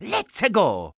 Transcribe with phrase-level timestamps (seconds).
[0.00, 0.95] Let's go.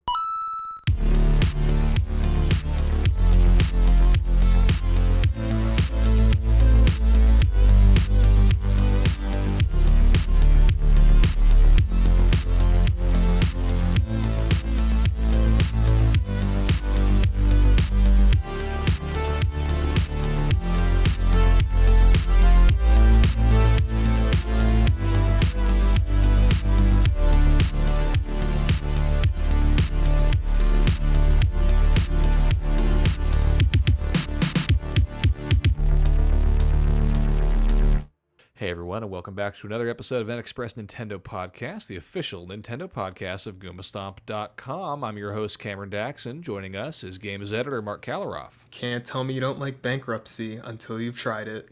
[38.88, 43.46] Everyone, and welcome back to another episode of NXpress Nintendo Podcast, the official Nintendo podcast
[43.46, 45.04] of GoombaStomp.com.
[45.04, 46.40] I'm your host, Cameron Daxon.
[46.40, 48.64] Joining us is Games editor Marc Kaliroff.
[48.70, 51.68] Can't tell me you don't like bankruptcy until you've tried it.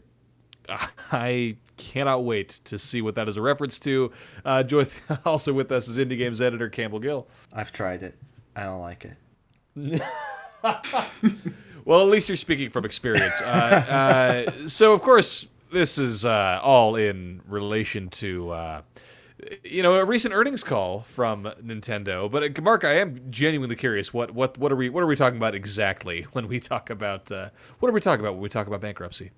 [1.11, 4.11] I cannot wait to see what that is a reference to.
[4.45, 4.85] Uh, join-
[5.25, 7.27] also with us is Indie Games editor Campbell Gill.
[7.51, 8.15] I've tried it.
[8.55, 9.07] I don't like
[9.75, 10.03] it.
[11.87, 13.41] Well, at least you're speaking from experience.
[13.41, 18.81] Uh, uh, so, of course, this is uh, all in relation to, uh,
[19.63, 22.29] you know, a recent earnings call from Nintendo.
[22.29, 24.13] But uh, Marc, I am genuinely curious.
[24.13, 27.31] What what what are we what are we talking about exactly when we talk about
[27.31, 29.31] uh, what are we talking about when we talk about bankruptcy?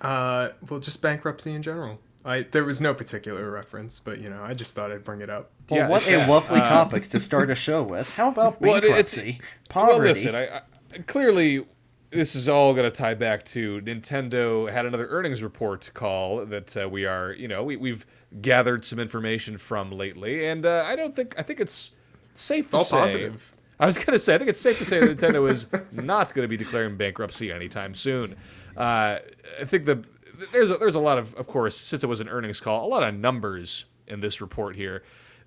[0.00, 2.00] Uh, well, just bankruptcy in general.
[2.24, 5.30] I there was no particular reference, but you know, I just thought I'd bring it
[5.30, 5.50] up.
[5.70, 8.12] Well, Yeah, what yeah, a lovely topic to start a show with.
[8.14, 9.40] How about Well, it's- bankruptcy?
[9.68, 9.98] Poverty.
[9.98, 10.62] Well, listen, I, I,
[11.06, 11.64] clearly
[12.10, 16.76] this is all going to tie back to Nintendo had another earnings report call that
[16.76, 18.06] uh, we are, you know, we, we've
[18.40, 21.92] gathered some information from lately, and uh, I don't think I think it's
[22.34, 22.96] safe to all say.
[22.98, 23.54] positive.
[23.80, 26.34] I was going to say I think it's safe to say that Nintendo is not
[26.34, 28.34] going to be declaring bankruptcy anytime soon.
[28.76, 29.18] Uh,
[29.60, 30.04] I think the
[30.52, 32.88] there's a, there's a lot of of course since it was an earnings call, a
[32.88, 35.02] lot of numbers in this report here.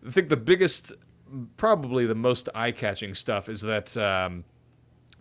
[0.06, 0.94] I think the biggest,
[1.58, 3.98] probably the most eye-catching stuff is that.
[3.98, 4.44] Um,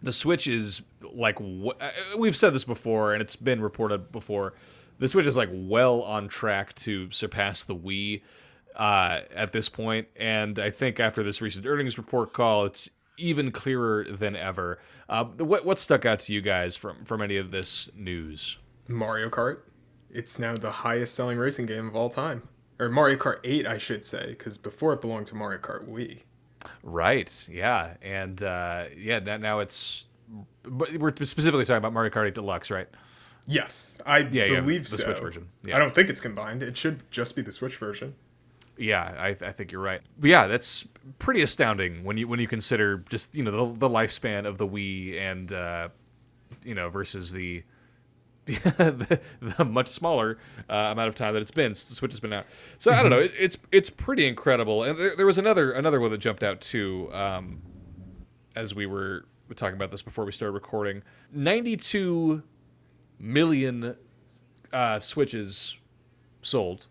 [0.02, 4.54] the Switch is like uh, we've said this before, and it's been reported before.
[4.98, 8.22] The Switch is like well on track to surpass the Wii
[8.76, 13.50] uh, at this point, and I think after this recent earnings report call, it's even
[13.50, 14.78] clearer than ever.
[15.08, 18.58] Uh, what what stuck out to you guys from from any of this news?
[18.88, 19.60] Mario Kart.
[20.12, 22.42] It's now the highest selling racing game of all time.
[22.80, 26.22] Or Mario Kart 8, I should say, because before it belonged to Mario Kart Wii.
[26.82, 27.48] Right.
[27.50, 27.94] Yeah.
[28.02, 29.18] And uh, yeah.
[29.18, 30.06] Now, now it's.
[30.62, 32.86] But we're specifically talking about Mario Kart 8 Deluxe, right?
[33.46, 34.96] Yes, I Yeah, yeah, the so.
[34.98, 35.48] Switch version.
[35.64, 35.76] Yeah.
[35.76, 36.62] I don't think it's combined.
[36.62, 38.14] It should just be the Switch version.
[38.76, 40.00] Yeah, I, I think you're right.
[40.18, 40.86] But yeah, that's
[41.18, 44.66] pretty astounding when you when you consider just you know the, the lifespan of the
[44.66, 45.88] Wii and uh,
[46.64, 47.62] you know versus the
[48.54, 50.38] the, the much smaller
[50.68, 52.46] uh, amount of time that it's been since the Switch has been out.
[52.78, 53.20] So I don't know.
[53.20, 54.82] It, it's it's pretty incredible.
[54.84, 57.08] And there, there was another another one that jumped out too.
[57.12, 57.62] Um,
[58.56, 59.24] as we were
[59.54, 61.02] talking about this before we started recording,
[61.32, 62.42] 92
[63.18, 63.96] million
[64.72, 65.76] uh, Switches
[66.42, 66.88] sold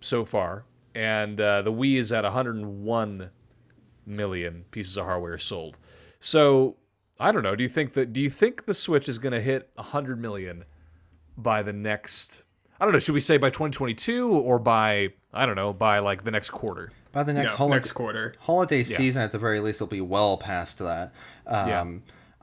[0.00, 0.64] so far,
[0.94, 3.30] and uh, the Wii is at 101
[4.06, 5.78] million pieces of hardware sold.
[6.20, 6.76] So
[7.20, 7.54] I don't know.
[7.54, 8.12] Do you think that?
[8.12, 10.64] Do you think the Switch is going to hit 100 million
[11.36, 12.44] by the next?
[12.80, 12.98] I don't know.
[12.98, 16.90] Should we say by 2022 or by I don't know by like the next quarter?
[17.12, 18.34] By the next no, holiday, next quarter.
[18.40, 21.12] holiday season, at the very least, will be well past that.
[21.46, 21.84] Um, Yeah.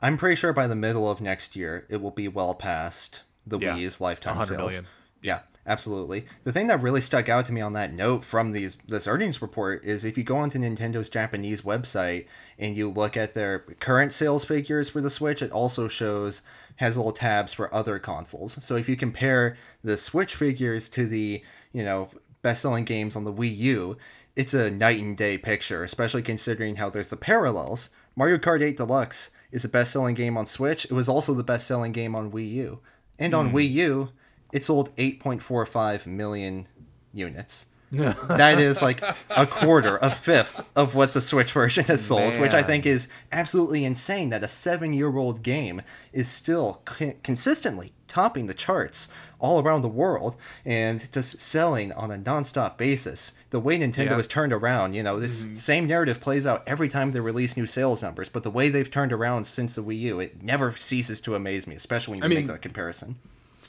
[0.00, 3.58] I'm pretty sure by the middle of next year, it will be well past the
[3.58, 4.72] Yeah, Wii's lifetime 100 sales.
[4.72, 4.86] million.
[5.20, 6.26] Yeah, absolutely.
[6.44, 9.42] The thing that really stuck out to me on that note from these this earnings
[9.42, 12.26] report is if you go onto Nintendo's Japanese website
[12.58, 16.42] and you look at their current sales figures for the Switch, it also shows
[16.76, 18.64] has little tabs for other consoles.
[18.64, 22.08] So if you compare the Switch figures to the, you know,
[22.42, 23.96] best-selling games on the Wii U,
[24.34, 27.90] it's a night and day picture, especially considering how there's the parallels.
[28.16, 30.86] Mario Kart 8 Deluxe is the best-selling game on Switch.
[30.86, 32.80] It was also the best-selling game on Wii U.
[33.18, 33.56] And on hmm.
[33.56, 34.08] Wii U,
[34.52, 36.68] it sold 8.45 million
[37.12, 37.66] units.
[37.92, 39.02] that is like
[39.36, 43.06] a quarter, a fifth of what the Switch version has sold, which I think is
[43.30, 49.08] absolutely insane that a seven year old game is still c- consistently topping the charts
[49.38, 53.32] all around the world and just selling on a nonstop basis.
[53.50, 54.16] The way Nintendo Yeah.
[54.16, 55.56] has turned around, you know, this mm-hmm.
[55.56, 58.90] same narrative plays out every time they release new sales numbers, but the way they've
[58.90, 62.24] turned around since the Wii U, it never ceases to amaze me, especially when you
[62.24, 63.16] I make mean- that comparison.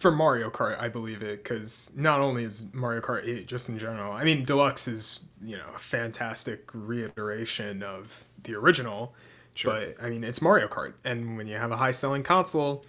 [0.03, 3.79] For Mario Kart, I believe it because not only is Mario Kart 8 just in
[3.79, 9.15] general, I mean, Deluxe is, you know, a fantastic reiteration of the original.
[9.63, 10.91] But, I mean, it's Mario Kart.
[11.05, 12.83] And when you have a high selling console,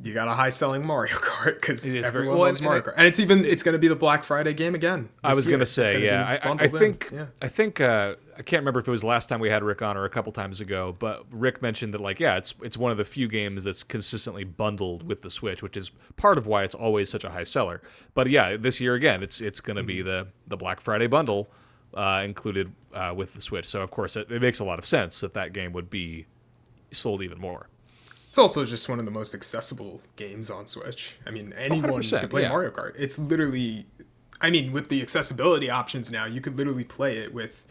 [0.00, 2.94] you got a high selling Mario Kart because everyone well, loves Mario and Kart.
[2.98, 5.08] And it's even, it's going to be the, Black Friday game again.
[5.24, 6.38] I was gonna It's say, yeah.
[6.44, 7.26] I, I, I think, Yeah.
[7.42, 9.82] I think, uh, I can't remember if it was the last time we had Rick
[9.82, 12.90] on or a couple times ago, but Rick mentioned that like yeah, it's it's one
[12.90, 16.64] of the few games that's consistently bundled with the Switch, which is part of why
[16.64, 17.82] it's always such a high seller.
[18.14, 21.50] But yeah, this year again, it's it's going to be the the Black Friday bundle
[21.94, 23.66] uh, included uh, with the Switch.
[23.66, 26.26] So of course, it, it makes a lot of sense that that game would be
[26.90, 27.68] sold even more.
[28.28, 31.16] It's also just one of the most accessible games on Switch.
[31.24, 32.48] I mean, anyone can play yeah.
[32.48, 32.94] Mario Kart.
[32.98, 33.86] It's literally,
[34.40, 37.64] I mean, with the accessibility options now, you could literally play it with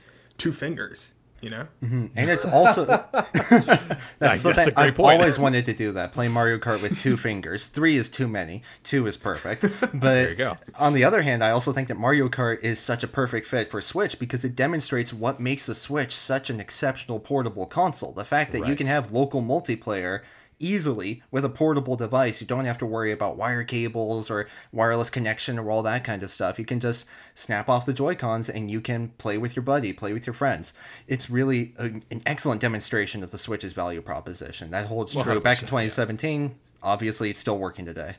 [0.44, 1.16] two fingers.
[1.42, 2.06] You know, mm-hmm.
[2.16, 4.63] and it's also that's, the that's a thing.
[4.63, 5.19] great I've point.
[5.19, 6.13] always wanted to do that.
[6.13, 7.68] Play Mario Kart with two fingers.
[7.68, 8.63] Three is too many.
[8.81, 9.66] Two is perfect.
[9.94, 10.56] But you go.
[10.80, 13.68] on the other hand, I also think that Mario Kart is such a perfect fit
[13.68, 18.13] for Switch because it demonstrates what makes the Switch such an exceptional portable console.
[18.13, 20.22] The fact that you can have local multiplayer
[20.59, 22.41] easily with a portable device.
[22.41, 26.23] You don't have to worry about wire cables or wireless connection or all that kind
[26.23, 26.59] of stuff.
[26.59, 27.05] You can just
[27.35, 30.73] snap off the Joy-Cons and you can play with your buddy, play with your friends.
[31.07, 34.71] It's really a, an excellent demonstration of the Switch's value proposition.
[34.71, 35.39] That holds true.
[35.39, 35.88] Back in 100%, yeah.
[35.88, 38.15] 2017, obviously it's still working today.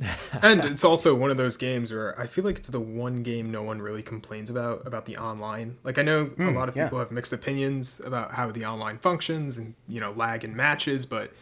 [0.42, 3.50] and it's also one of those games where I feel like it's the one game
[3.52, 5.76] no one really complains about about the online.
[5.84, 6.84] Like I know a hmm, lot of yeah.
[6.84, 11.06] people have mixed opinions about how the online functions and you know lag in matches,
[11.06, 11.32] but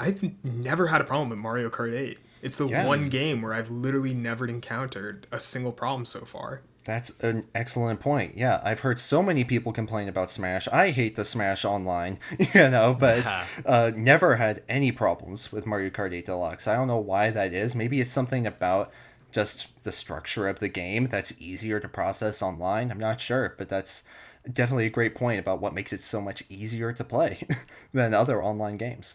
[0.00, 2.18] I've never had a problem with Mario Kart 8.
[2.42, 2.86] It's the Yeah.
[2.86, 6.62] one game where I've literally never encountered a single problem so far.
[6.86, 8.38] That's an excellent point.
[8.38, 10.66] Yeah, I've heard so many people complain about Smash.
[10.68, 12.18] I hate the Smash Online,
[12.54, 13.30] you know, but
[13.66, 16.66] uh, never had any problems with Mario Kart 8 Deluxe.
[16.66, 17.74] I don't know why that is.
[17.74, 18.90] Maybe it's something about
[19.30, 22.90] just the structure of the game that's easier to process online.
[22.90, 24.02] I'm not sure, but that's
[24.50, 27.46] definitely a great point about what makes it so much easier to play
[27.92, 29.14] than other online games.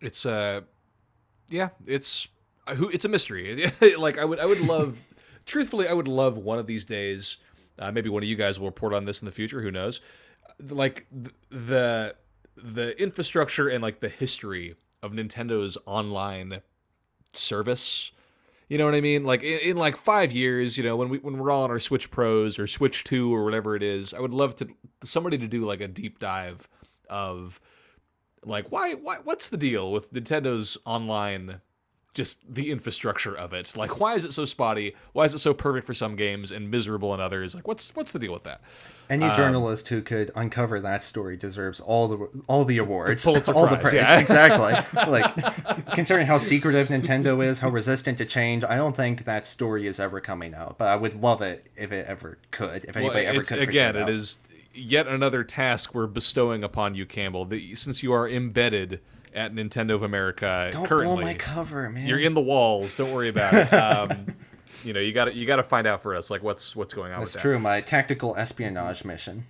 [0.00, 0.60] It's uh
[1.48, 2.28] yeah it's
[2.66, 4.98] uh, who it's a mystery like i would i would love
[5.46, 7.38] truthfully i would love one of these days
[7.78, 10.00] uh, maybe one of you guys will report on this in the future who knows
[10.70, 12.14] like th- the
[12.56, 16.60] the infrastructure and like the history of nintendo's online
[17.32, 18.10] service
[18.68, 19.24] you know what I mean?
[19.24, 21.80] Like in, in like five years, you know, when we when we're all on our
[21.80, 24.68] Switch Pros or Switch Two or whatever it is, I would love to
[25.02, 26.68] somebody to do like a deep dive
[27.08, 27.60] of
[28.44, 31.60] like why why what's the deal with Nintendo's online
[32.14, 35.54] just the infrastructure of it like why is it so spotty why is it so
[35.54, 38.60] perfect for some games and miserable in others like what's what's the deal with that
[39.10, 43.52] Any Um, journalist who could uncover that story deserves all the all the awards, Pulitzer
[43.52, 44.08] all the Prize, praise.
[44.08, 44.18] yeah.
[44.18, 44.72] Exactly.
[45.10, 49.86] like considering how secretive Nintendo is, how resistant to change, I don't think that story
[49.86, 50.76] is ever coming out.
[50.76, 52.84] But I would love it if it ever could.
[52.84, 53.60] If anybody well, ever could.
[53.60, 54.38] again it, it is
[54.78, 59.00] yet another task we're bestowing upon you Campbell that since you are embedded
[59.34, 62.06] at Nintendo of America Don't currently blow my cover, man.
[62.06, 64.26] you're in the walls don't worry about it um,
[64.84, 66.94] you know you got to you got to find out for us like what's what's
[66.94, 67.58] going on That's with true.
[67.58, 69.46] My tactical espionage mission.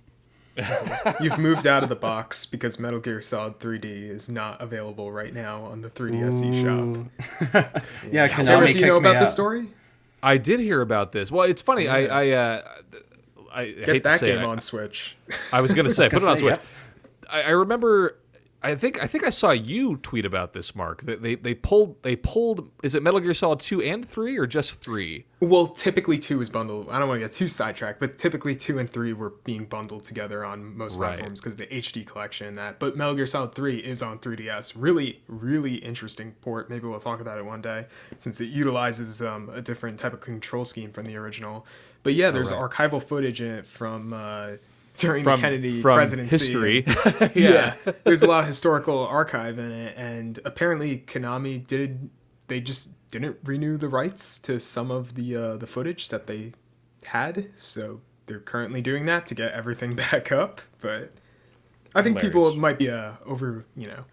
[1.21, 5.33] You've moved out of the box because Metal Gear Solid 3D is not available right
[5.33, 7.81] now on the 3DS eShop.
[8.11, 9.67] Yeah, Cameron, Konami do you know about the story?
[10.21, 12.61] I did hear about this well it's funny I I uh,
[13.59, 14.43] I hate Get that game it.
[14.45, 15.17] on Switch.
[15.51, 16.51] I was gonna say, put it gonna on Switch.
[16.51, 16.63] yep.
[17.29, 18.17] I, I remember.
[18.61, 21.03] I think I think I saw you tweet about this, Marc.
[21.03, 22.69] That they, they pulled they pulled.
[22.83, 25.23] Is it Metal Gear Solid two and three or just three?
[25.39, 26.89] Well, typically two is bundled.
[26.89, 30.03] I don't want to get too sidetracked, but typically two and three were being bundled
[30.03, 31.11] together on most Right.
[31.13, 32.79] platforms because the HD collection and that.
[32.79, 34.73] But Metal Gear Solid 3 is on 3DS.
[34.75, 36.69] Really, really interesting port.
[36.69, 40.19] Maybe we'll talk about it one day since it utilizes um, a different type of
[40.19, 41.65] control scheme from the original.
[42.03, 42.69] But yeah, there's right.
[42.69, 44.51] archival footage in it from uh,
[44.99, 46.37] during From the Kennedy from presidency.
[46.37, 46.85] history.
[47.35, 47.75] yeah.
[48.03, 52.09] there's a lot of historical archive in it, and apparently Konami did.
[52.47, 56.53] They just didn't renew the rights to some of the uh, the footage that they
[57.05, 60.61] had, so they're currently doing that to get everything back up.
[60.81, 61.11] But
[61.95, 64.05] I think people might be uh, over, you know,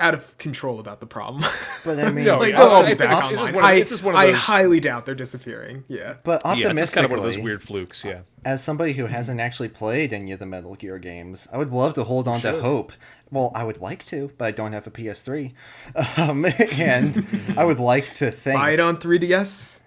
[0.00, 1.44] out of control about the problem.
[1.84, 3.54] But I mean, No, like yeah, they'll all I be think back it's just online.
[3.54, 5.84] one of- I, it's just one of I highly doubt they're disappearing.
[5.88, 6.14] Yeah.
[6.24, 8.04] but yeah, optimistically, it's just kind of one of those weird flukes.
[8.04, 8.20] Yeah.
[8.44, 11.94] as somebody who hasn't actually played any of the Metal Gear games, I would love
[11.94, 12.92] to hold on to hope.
[13.30, 15.52] Well, I would like to, but I don't have a PS3,
[16.18, 16.44] um,
[16.78, 19.80] and I would like to think Buy it on 3DS,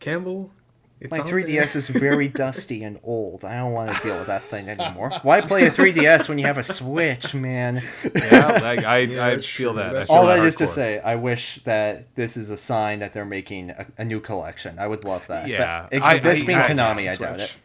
[0.00, 0.52] Campbell.
[1.00, 1.64] It's my 3DS there.
[1.64, 3.44] is very dusty and old.
[3.44, 5.10] I don't want to deal with that thing anymore.
[5.22, 7.82] Why play a 3DS when you have a Switch, man?
[8.14, 8.98] Yeah, I, I,
[9.32, 9.82] I feel true.
[9.82, 9.96] that.
[9.96, 13.00] I feel All that that is to say, I wish that this is a sign
[13.00, 14.78] that they're making a, a new collection.
[14.78, 15.46] I would love that.
[15.48, 17.28] Yeah, But it- I- this I- being I- Konami, I Switch.
[17.28, 17.56] doubt it.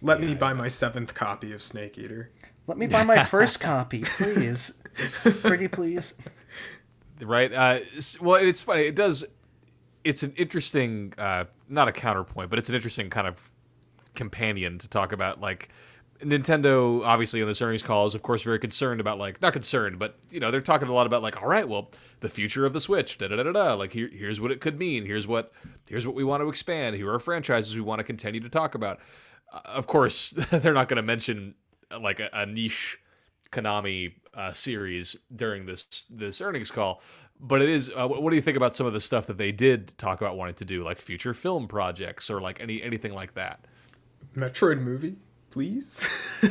[0.00, 2.30] Let me buy my seventh copy of Snake Eater.
[2.66, 4.72] Let me buy my first copy, please.
[5.42, 6.14] Pretty please.
[7.20, 7.52] right?
[7.52, 7.78] Uh,
[8.20, 8.82] well, it's funny.
[8.82, 9.24] It does.
[10.04, 13.50] It's an interesting, uh, not a counterpoint, but it's an interesting kind of
[14.14, 15.40] companion to talk about.
[15.40, 15.68] Like,
[16.20, 19.98] Nintendo, obviously, in this earnings call, is of course very concerned about like not concerned,
[19.98, 21.90] but you know they're talking a lot about like, all right, well,
[22.20, 23.74] the future of the Switch, da da da da da.
[23.74, 25.04] Like here, here's what it could mean.
[25.04, 25.52] Here's what
[25.88, 26.96] here's what we want to expand.
[26.96, 29.00] Here are franchises we want to continue to talk about.
[29.52, 31.54] Uh, of course, they're not going to mention
[31.90, 32.98] uh, like a, a niche
[33.50, 37.02] Konami uh, series during this this earnings call.
[37.44, 37.90] But it is.
[37.94, 40.36] Uh, what do you think about some of the stuff that they did talk about
[40.36, 43.64] wanting to do, like future film projects or like any anything like that?
[44.36, 45.16] Metroid movie,
[45.50, 46.08] please.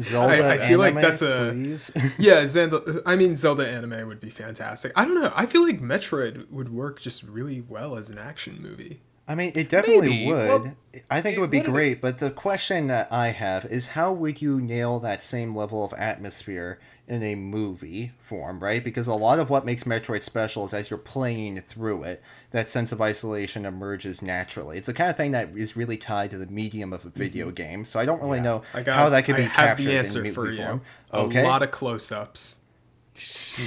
[0.00, 1.90] Zelda I- I feel like anime, that's a- please.
[2.18, 3.02] yeah, Zelda.
[3.06, 4.92] I mean, Zelda anime would be fantastic.
[4.96, 5.32] I don't know.
[5.34, 9.00] I feel like Metroid would work just really well as an action movie.
[9.28, 10.26] I mean, it definitely Maybe.
[10.26, 10.48] would.
[10.62, 10.76] Well,
[11.10, 13.64] I think it would be what are they- great, but the question that I have
[13.66, 18.82] is how would you nail that same level of atmosphere in a movie form, right?
[18.82, 22.68] Because a lot of what makes Metroid special is as you're playing through it, that
[22.68, 24.76] sense of isolation emerges naturally.
[24.78, 27.18] It's the kind of thing that is really tied to the medium of a mm-hmm.
[27.18, 27.84] video game.
[27.84, 28.96] So I don't really know I got.
[28.96, 30.64] how that could I be captured the answer in for movie you.
[30.64, 30.82] form.
[31.12, 31.44] A Okay.
[31.44, 32.60] lot of close-ups.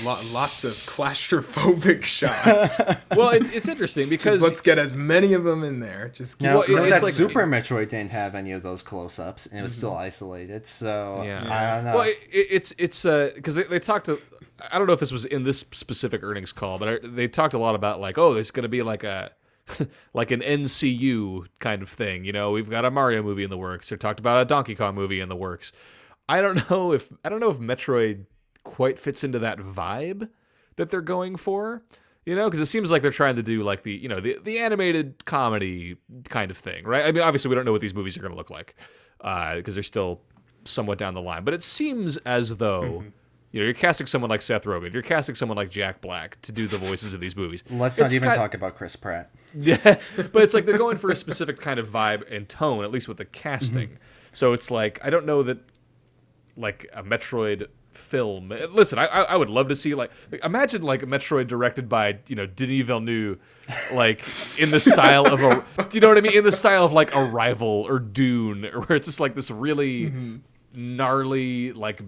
[0.06, 2.80] Lo- lots of claustrophobic shots.
[3.16, 6.10] Well, it's it's interesting Just because let's get as many of them in there.
[6.14, 9.48] Just keep Now, Well, it- that like- Super Metroid didn't have any of those close-ups,
[9.48, 10.02] and it was still mm-hmm.
[10.02, 10.68] isolated.
[10.68, 11.38] So Yeah.
[11.44, 11.96] I don't know.
[11.96, 14.20] Well, it, it- it's it's uh, because they, they talked to.
[14.72, 17.54] I don't know if this was in this specific earnings call, but I, they talked
[17.54, 19.32] a lot about like, oh, there's going to be like a
[20.14, 22.26] like an NCU kind of thing.
[22.26, 23.90] You know, we've got a Mario movie in the works.
[23.90, 25.72] They talked about a Donkey Kong movie in the works.
[26.28, 28.26] I don't know if I don't know if Metroid
[28.64, 30.30] quite fits into that vibe
[30.76, 31.84] that they're going for.
[32.26, 34.38] You know, because it seems like they're trying to do like the you know the
[34.44, 35.96] the animated comedy
[36.30, 37.06] kind of thing, right?
[37.06, 38.76] I mean, obviously we don't know what these movies are going to look like
[39.20, 40.22] because they're still
[40.66, 41.44] somewhat down the line.
[41.44, 43.08] But it seems as though Mm-hmm.
[43.52, 46.52] you know you're casting someone like Seth Rogen, you're casting someone like Jack Black to
[46.52, 47.64] do the voices of these movies.
[47.70, 49.32] Let's It's not even ki- talk about Chris Pratt.
[49.56, 49.78] Yeah,
[50.16, 53.08] but it's like they're going for a specific kind of vibe and tone, at least
[53.08, 53.98] with the casting.
[54.34, 55.58] So it's like I don't know that
[56.56, 57.68] like a Metroid
[58.00, 58.50] film.
[58.72, 60.12] Listen, I I I would love to see like
[60.44, 63.40] imagine like a Metroid directed by you know Denis Villeneuve,
[63.94, 64.24] like
[64.58, 66.38] in the style of a do you know what I mean?
[66.38, 70.38] In the style of like Arrival or Dune, where it's just like this really mm-hmm.
[70.74, 72.02] gnarly like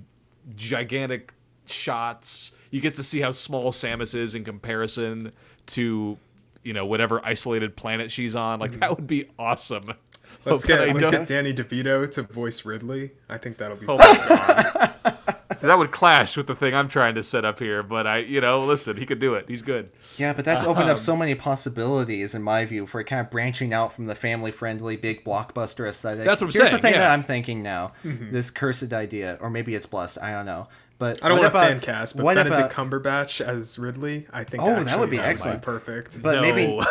[0.56, 1.34] gigantic
[1.66, 2.52] shots.
[2.72, 5.34] You get to see how small Samus is in comparison
[5.68, 6.18] to
[6.64, 8.60] you know whatever isolated planet she's on.
[8.60, 8.96] Like that mm-hmm.
[8.96, 9.84] would be awesome.
[10.46, 13.12] let's But get let's get Danny DeVito to voice Ridley.
[13.30, 13.88] I think that'll be.
[13.88, 15.18] Oh my god.
[15.58, 18.18] so that would clash with the thing I'm trying to set up here, but I,
[18.20, 19.46] you know, listen, he could do it.
[19.48, 19.90] He's good.
[20.18, 23.30] Yeah, but that's opened up um, so many possibilities in my view for kind of
[23.30, 26.26] branching out from the family-friendly big blockbuster aesthetic.
[26.26, 27.00] That's what I'm Here's saying, the thing yeah.
[27.00, 28.32] that I'm thinking now: mm-hmm.
[28.32, 30.18] this cursed idea, or maybe it's blessed.
[30.22, 30.68] I don't know.
[30.98, 33.80] But I don't what want to about- fan cast, but what Benedict about- Cumberbatch as
[33.80, 34.62] Ridley, I think.
[34.62, 35.64] Oh, that would be that excellent.
[35.64, 36.22] perfect.
[36.22, 36.42] But no.
[36.42, 36.68] maybe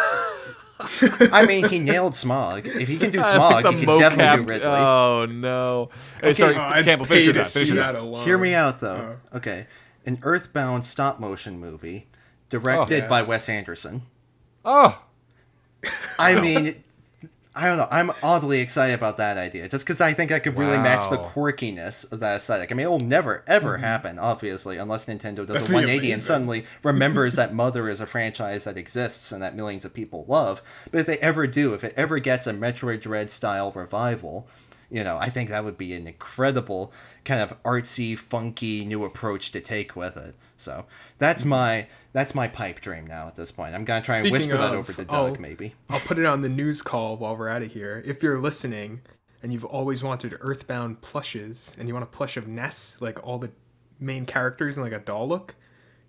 [1.32, 2.66] I mean, he nailed Smaug.
[2.66, 4.70] If he can do uh, Smaug, the he can definitely do mocap- Ridley.
[4.70, 5.90] Oh no.
[6.22, 7.52] Hey, sorry, Oh, I'd Campbell, pay finish your to thought.
[7.52, 8.02] Finish see your that thought.
[8.02, 8.24] alone.
[8.24, 8.94] Hear me out, though.
[8.94, 9.36] Uh-huh.
[9.38, 9.66] okay,
[10.06, 12.06] an Earthbound stop motion movie
[12.48, 13.08] directed oh.
[13.08, 13.28] by yes.
[13.28, 14.02] Wes Anderson.
[14.64, 15.02] Oh,
[16.18, 16.82] I mean,
[17.54, 17.88] I don't know.
[17.90, 21.16] I'm oddly excited about that idea, just because I think that could really match the
[21.16, 21.32] Wow.
[21.34, 22.70] quirkiness of that aesthetic.
[22.70, 23.82] I mean, it will never ever mm-hmm.
[23.82, 28.06] happen, obviously, unless Nintendo does a be 180 and suddenly remembers that Mother is a
[28.06, 30.62] franchise that exists and that millions of people love.
[30.92, 34.46] But if they ever do, if it ever gets a Metroid Dread style revival,
[34.88, 36.92] you know, I think that would be an incredible
[37.24, 40.34] kind of artsy, funky new approach to take with it.
[40.56, 40.86] So
[41.18, 41.50] that's mm-hmm.
[41.50, 43.74] my that's my pipe dream now at this point.
[43.74, 45.74] I'm gonna try and Speaking whisper that over to Doug, oh, maybe.
[45.88, 48.02] I'll put it on the news call while we're out of here.
[48.04, 49.00] If you're listening
[49.42, 53.38] and you've always wanted Earthbound plushes and you want a plush of Ness, like all
[53.38, 53.52] the
[53.98, 55.54] main characters in like a doll look,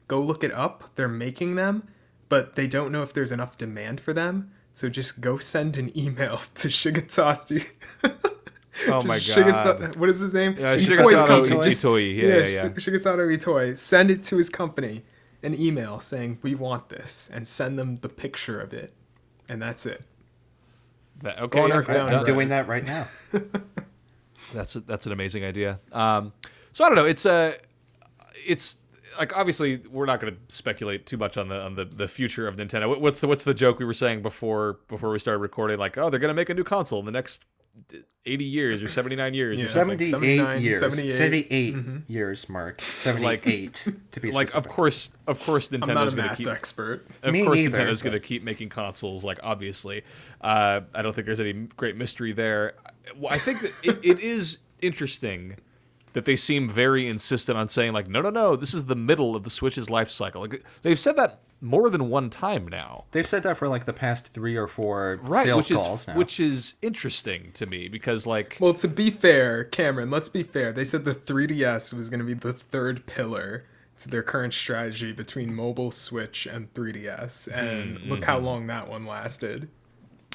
[0.07, 0.89] go look it up.
[0.95, 1.87] They're making them,
[2.29, 4.51] but they don't know if there's enough demand for them.
[4.73, 7.69] So just go send an email to Shigetsu.
[8.87, 9.95] oh my god.
[9.95, 10.55] What is his name?
[10.55, 11.45] Itoi's Shigesato.
[11.45, 12.15] Itoi.
[12.17, 12.45] Yeah, yeah, yeah.
[12.45, 13.77] Sh- Shigesato Itoi.
[13.77, 15.03] Send it to his company,
[15.43, 18.93] an email saying we want this, and send them the picture of it,
[19.49, 20.03] and that's it.
[21.21, 22.15] That- okay, yeah, Earthbound.
[22.15, 23.07] I'm doing that right now.
[24.53, 25.79] That's a, that's an amazing idea.
[25.93, 26.33] Um,
[26.73, 27.05] so I don't know.
[27.05, 27.55] It's a,
[28.45, 28.79] it's
[29.17, 32.47] like obviously we're not going to speculate too much on the on the, the future
[32.49, 32.99] of Nintendo.
[32.99, 35.77] What's the what's the joke we were saying before before we started recording?
[35.79, 37.45] Like, oh, they're going to make a new console in the next
[38.25, 39.57] eighty years or seventy nine years.
[39.59, 39.65] Yeah.
[39.65, 39.97] something.
[39.99, 40.79] 78 79, years.
[40.79, 41.11] 78.
[41.11, 42.81] 78 years, Marc.
[42.81, 46.47] 78 to be Like, of course, of course, Nintendo's going to keep.
[46.47, 47.07] expert.
[47.23, 49.23] Of Me course, neither, Nintendo's going to keep making consoles.
[49.23, 50.03] Like, obviously,
[50.41, 52.73] uh, I don't think there's any great mystery there.
[53.29, 55.57] I think that it, it is interesting
[56.13, 59.35] that they seem very insistent on saying, like, no, no, no, this is the middle
[59.35, 60.41] of the Switch's life cycle.
[60.41, 63.05] Like, they've said that more than one time now.
[63.11, 66.07] They've said that for like the past three or four Right, sales which calls is
[66.07, 66.15] now.
[66.15, 70.73] which is interesting to me because like Well, to be fair, Cameron, let's be fair.
[70.73, 73.65] They said the 3DS was going to be the third pillar
[73.99, 77.47] to their current strategy between mobile, Switch, and 3DS.
[77.53, 78.45] And hmm, look how hmm.
[78.45, 79.69] long that one lasted.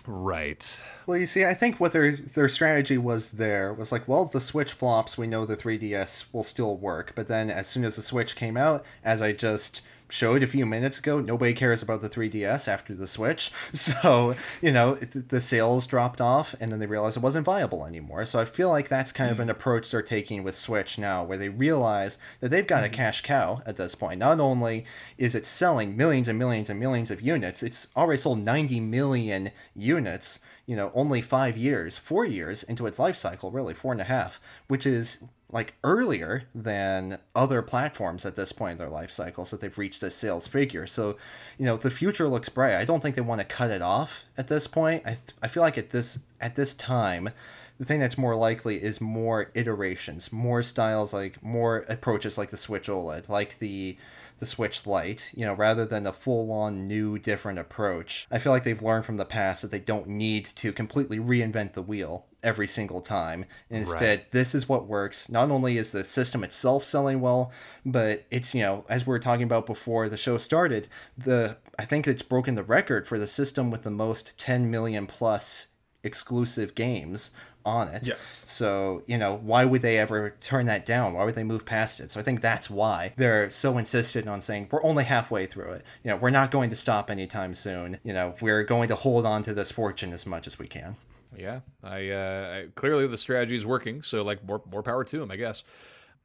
[0.06, 0.80] right.
[1.06, 4.40] Well, you see, I think what their their strategy was there was like, well, the
[4.40, 7.12] Switch flops, we know the 3DS will still work.
[7.16, 10.66] But then as soon as the Switch came out, as I just showed a few
[10.66, 13.50] minutes ago, nobody cares about the 3DS after the Switch.
[13.86, 18.26] So, you know, the sales dropped off and then they realized it wasn't viable anymore.
[18.26, 19.44] So I feel like that's kind of hmm.
[19.44, 22.94] an approach they're taking with Switch now, where they realize that they've got a hmm.
[22.94, 24.18] cash cow at this point.
[24.18, 24.84] Not only
[25.18, 29.50] is it selling millions and millions and millions of units, it's already sold 90 million
[29.74, 34.00] units you know, only five years, four years into its life cycle, really, four and
[34.00, 39.12] a half, which is like earlier than other platforms at this point in their life
[39.12, 40.86] cycles that they've reached this sales figure.
[40.86, 41.16] So,
[41.56, 42.74] you know, the future looks bright.
[42.74, 45.02] I don't think they want to cut it off at this point.
[45.04, 47.30] I, th- I feel like at this at this time,
[47.78, 52.56] the thing that's more likely is more iterations, more styles, like more approaches like the
[52.56, 53.96] Switch OLED, like the
[54.38, 58.26] the Switch Lite, you know, rather than a full on new different approach.
[58.30, 61.72] I feel like they've learned from the past that they don't need to completely reinvent
[61.72, 63.46] the wheel every single time.
[63.70, 65.30] And instead, this is what works.
[65.30, 67.50] Not only is the system itself selling well,
[67.84, 71.84] but it's, you know, as we were talking about before the show started, the I
[71.84, 75.68] think it's broken the record for the system with the most 10 million plus
[76.02, 77.32] exclusive games
[77.66, 78.06] on it.
[78.06, 78.46] Yes.
[78.48, 81.12] So, you know, why would they ever turn that down?
[81.12, 82.12] Why would they move past it?
[82.12, 85.84] So I think that's why they're so insistent on saying we're only halfway through it.
[86.04, 87.98] You know, we're not going to stop anytime soon.
[88.04, 90.96] You know, we're going to hold on to this fortune as much as we can.
[91.36, 95.22] Yeah, I, uh, I clearly the strategy is working, so like more more power to
[95.22, 95.64] him, I guess.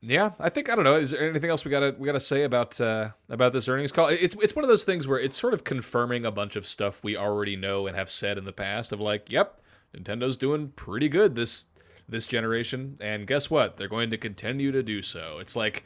[0.03, 0.95] Yeah, I think I don't know.
[0.95, 4.07] Is there anything else we gotta we gotta say about uh, about this earnings call?
[4.07, 7.03] It's it's one of those things where it's sort of confirming a bunch of stuff
[7.03, 8.91] we already know and have said in the past.
[8.91, 9.61] Of like, yep,
[9.95, 11.67] Nintendo's doing pretty good this
[12.09, 13.77] this generation, and guess what?
[13.77, 15.39] They're going to continue to do so.
[15.39, 15.83] It's like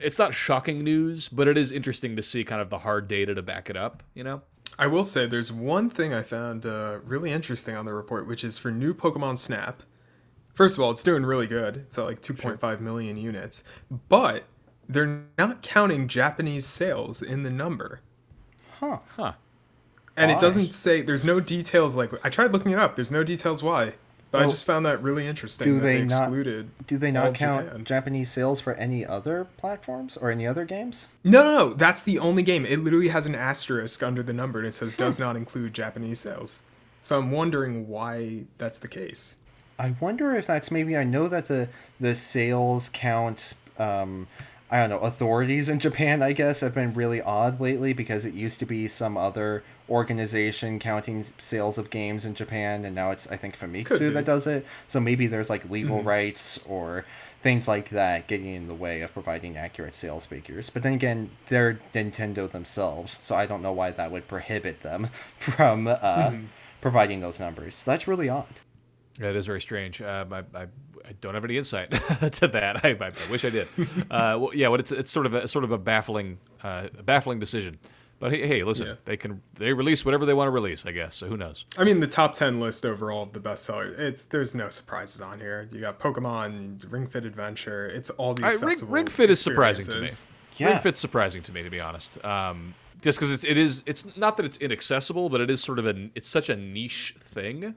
[0.00, 3.34] it's not shocking news, but it is interesting to see kind of the hard data
[3.34, 4.02] to back it up.
[4.14, 4.42] You know?
[4.78, 8.44] I will say there's one thing I found uh, really interesting on the report, which
[8.44, 9.82] is for new Pokemon Snap.
[10.54, 11.76] First of all, it's doing really good.
[11.76, 13.64] It's at like 2.5 million units,
[14.08, 14.44] but
[14.88, 18.00] they're not counting Japanese sales in the number.
[18.78, 18.98] Huh.
[19.16, 19.32] Huh.
[20.18, 23.24] And it doesn't say, there's no details like, I tried looking it up, there's no
[23.24, 23.94] details why.
[24.30, 25.66] But I just found that really interesting.
[25.66, 27.84] do that they not- excluded Do they not count Japan.
[27.84, 31.08] Japanese sales for any other platforms or any other games?
[31.24, 32.66] No, no, no, that's the only game.
[32.66, 36.20] It literally has an asterisk under the number and it says does not include Japanese
[36.20, 36.62] sales.
[37.00, 39.36] So I'm wondering why that's the case.
[39.78, 44.26] I wonder if that's maybe I know that the the sales count um
[44.70, 48.34] I don't know authorities in Japan I guess have been really odd lately because it
[48.34, 53.26] used to be some other organization counting sales of games in Japan and now it's
[53.30, 53.88] I think Famitsu.
[53.98, 54.14] Mm-hmm.
[54.14, 57.04] that does it so maybe there's like legal rights or
[57.42, 61.30] things like that getting in the way of providing accurate sales figures but then again
[61.48, 66.44] they're Nintendo themselves so I don't know why that would prohibit them from uh, Mm-hmm.
[66.80, 68.60] providing those numbers so that's really odd
[69.20, 70.00] Yeah, it is very strange.
[70.02, 70.62] Um, I, I,
[71.08, 71.90] I don't have any insight
[72.40, 72.84] to that.
[72.84, 73.68] I, I wish I did.
[74.10, 77.02] Uh, well, yeah, but it's it's sort of a sort of a baffling uh, a
[77.02, 77.78] baffling decision.
[78.20, 78.94] But hey, hey, listen, Yeah.
[79.04, 81.14] they can they release whatever they want to release, I guess.
[81.14, 81.64] So who knows?
[81.78, 85.38] I mean, the top 10 list overall of the bestsellers, it's there's no surprises on
[85.38, 85.68] here.
[85.70, 89.84] You got Pokemon, Ring Fit Adventure, it's all the I, Ring, Ring Fit is surprising
[89.84, 90.04] to me.
[90.06, 90.28] experiences.
[90.56, 90.70] Yeah.
[90.70, 92.22] Ring Fit's surprising to me, to be honest.
[92.24, 95.78] Um, just because it's it is it's not that it's inaccessible, but it is sort
[95.78, 97.76] of a it's such a niche thing,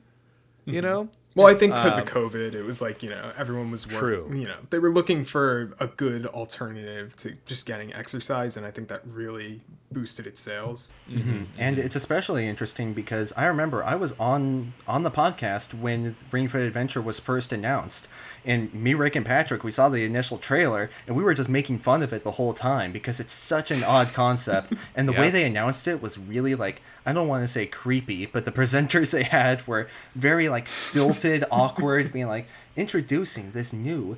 [0.66, 1.08] you know.
[1.36, 4.00] Well, I think because of um, COVID, it was like, you know, everyone was work,
[4.00, 4.32] True.
[4.34, 8.72] you know, they were looking for a good alternative to just getting exercise, and I
[8.72, 10.94] think that really boosted its sales.
[11.10, 11.32] Mm-hmm.
[11.32, 11.44] Mm-hmm.
[11.58, 16.48] and it's especially interesting because I remember I was on on the podcast when Ring
[16.48, 18.08] Fit Adventure was first announced,
[18.46, 21.80] and me, Rick, and Patrick we saw the initial trailer, and we were just making
[21.80, 25.30] fun of it the whole time because it's such an odd concept, and the way
[25.30, 29.12] they announced it was really like I don't want to say creepy, but the presenters
[29.12, 30.68] they had were very like
[31.22, 34.18] stilted, awkward, being like introducing this new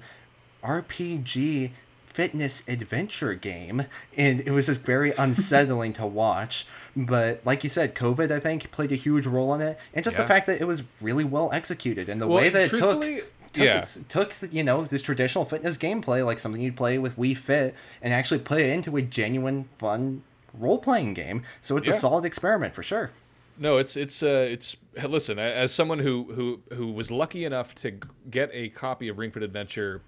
[0.64, 1.72] RPG
[2.06, 3.86] fitness adventure game.
[4.16, 6.66] And it was just very unsettling to watch.
[6.96, 9.80] But like you said covid i think played a huge role in it.
[9.94, 10.24] And just Yeah.
[10.24, 12.08] the fact that it was really well executed.
[12.10, 13.84] And the Well, way that it took took, yeah.
[14.10, 18.14] took you know this traditional fitness gameplay like something you'd play with Wii Fit and
[18.14, 20.22] actually put it into a genuine fun
[20.54, 21.42] role-playing game.
[21.62, 23.10] So it's a solid experiment for sure
[23.58, 24.76] No, it's it's uh, it's
[25.08, 25.38] listen.
[25.40, 27.92] As someone who who who was lucky enough to
[28.30, 30.02] get a copy of Ring Fit Adventure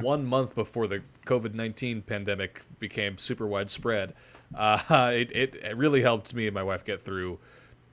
[0.00, 4.14] one month before the COVID nineteen pandemic became super widespread.
[4.54, 4.80] Uh,
[5.14, 7.38] it, it it really helped me and my wife get through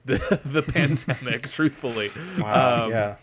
[0.05, 1.47] the the pandemic.
[1.49, 2.85] truthfully, Wow.
[2.85, 3.15] Um, yeah.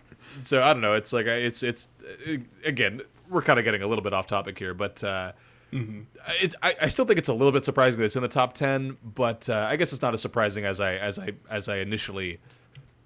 [0.42, 0.94] so I don't know.
[0.94, 1.88] It's like it's it's
[2.28, 5.32] uh, again we're kind of getting a little bit off topic here, but uh,
[5.72, 8.54] it's I, I still think it's a little bit surprising that it's in the top
[8.54, 8.96] ten.
[9.04, 12.38] But uh, I guess it's not as surprising as I as I as I initially.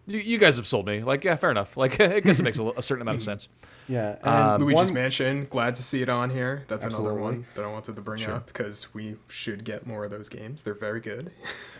[0.06, 1.04] You, you guys have sold me.
[1.04, 1.76] Like yeah, fair enough.
[1.76, 3.48] Like I guess it makes a, a certain amount of sense.
[3.88, 4.16] Yeah.
[4.22, 6.64] Um, Luigi's one- Mansion, glad to see it on here.
[6.68, 8.34] That's another one that I wanted to bring Sure.
[8.34, 10.62] up because we should get more of those games.
[10.62, 11.32] They're very good.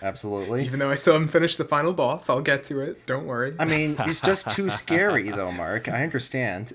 [0.02, 0.64] Absolutely.
[0.66, 3.06] Even though I still haven't finished the final boss, I'll get to it.
[3.06, 3.54] Don't worry.
[3.58, 5.88] I mean, he's just too scary, though, Marc.
[5.88, 6.72] I understand.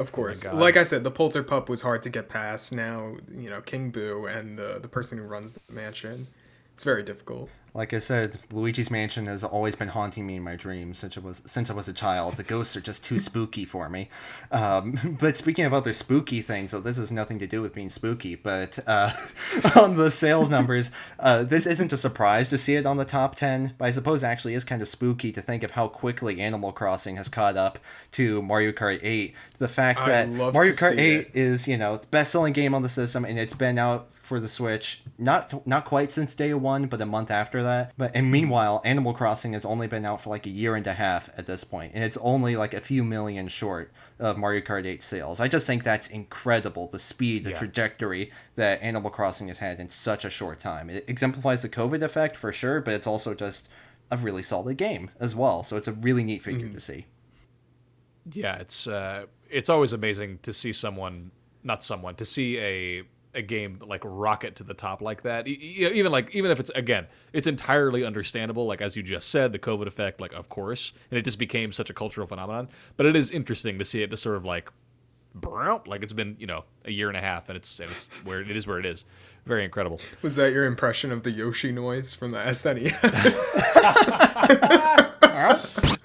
[0.00, 0.44] Of oh course.
[0.44, 0.54] God.
[0.54, 2.72] like I said, the Polter Pup was hard to get past.
[2.72, 6.26] Now, you know, King Boo and the, the person who runs the mansion,
[6.80, 7.50] it's very difficult.
[7.74, 11.20] Like I said, Luigi's Mansion has always been haunting me in my dreams since I
[11.20, 12.38] was since I was a child.
[12.38, 14.08] The ghosts are just too spooky for me.
[14.50, 17.90] Um, but speaking of other spooky things, so this has nothing to do with being
[17.90, 18.34] spooky.
[18.34, 19.12] But uh,
[19.76, 23.36] on the sales numbers, uh, this isn't a surprise to see it on the top
[23.36, 23.74] ten.
[23.76, 26.72] But I suppose it actually is kind of spooky to think of how quickly Animal
[26.72, 27.78] Crossing has caught up
[28.12, 29.34] to Mario Kart 8.
[29.58, 31.30] The fact I that Mario Kart 8 it.
[31.34, 34.38] is you know the best selling game on the system, and it's been out for
[34.38, 37.92] the Switch, not not quite since day one, but a month after that.
[37.98, 40.92] But and meanwhile, Animal Crossing has only been out for like a year and a
[40.92, 43.90] half at this point, and it's only like a few million short
[44.20, 45.40] of Mario Kart 8 sales.
[45.40, 46.86] I just think that's incredible.
[46.86, 47.56] The speed, the Yeah.
[47.56, 50.88] trajectory that Animal Crossing has had in such a short time.
[50.88, 53.68] It exemplifies the COVID effect for sure, but it's also just
[54.12, 55.64] a really solid game as well.
[55.64, 57.06] So it's a really neat figure to see.
[58.32, 61.32] Yeah, it's uh, it's always amazing to see someone,
[61.64, 63.02] not someone, to see a
[63.34, 65.46] a game like rocket to the top like that.
[65.46, 68.66] Even like even if it's again, it's entirely understandable.
[68.66, 71.72] Like as you just said, the COVID effect, like of course, and it just became
[71.72, 72.68] such a cultural phenomenon.
[72.96, 74.70] But it is interesting to see it just sort of like,
[75.86, 78.40] like it's been you know a year and a half, and it's and it's where
[78.40, 79.04] it is where it is.
[79.46, 80.00] Very incredible.
[80.22, 83.60] Was that your impression of the Yoshi noise from the SNES?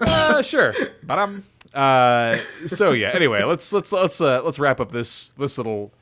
[0.00, 0.72] uh, sure.
[1.02, 1.44] But um.
[1.74, 3.10] Uh, so yeah.
[3.10, 5.92] Anyway, let's let's let's uh, let's wrap up this this little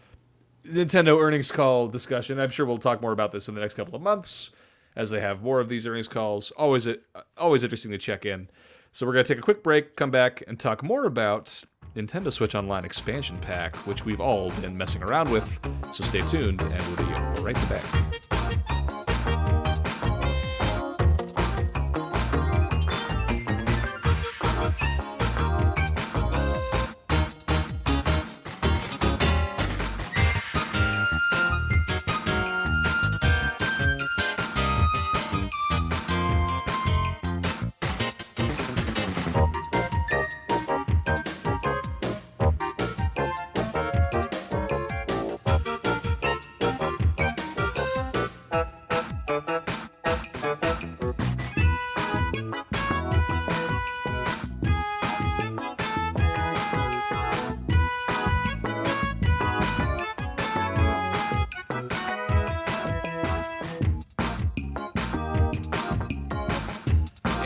[0.67, 2.41] Nintendo earnings call discussion.
[2.41, 4.51] I'm sure we'll talk more about this in the next couple of months
[4.97, 6.51] as they have more of these earnings calls.
[6.53, 6.89] Always
[7.37, 8.49] always interesting to check in.
[8.93, 11.63] So we're gonna take a quick break, come back, and talk more about
[11.97, 15.61] Nintendo Switch Online expansion pack, which we've all been messing around with.
[15.93, 18.24] So stay tuned, and we'll be right back.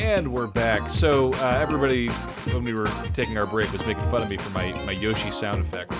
[0.08, 0.88] And we're back.
[0.88, 2.08] So uh, everybody,
[2.54, 5.30] when we were taking our break, was making fun of me for my, my Yoshi
[5.30, 5.92] sound effect,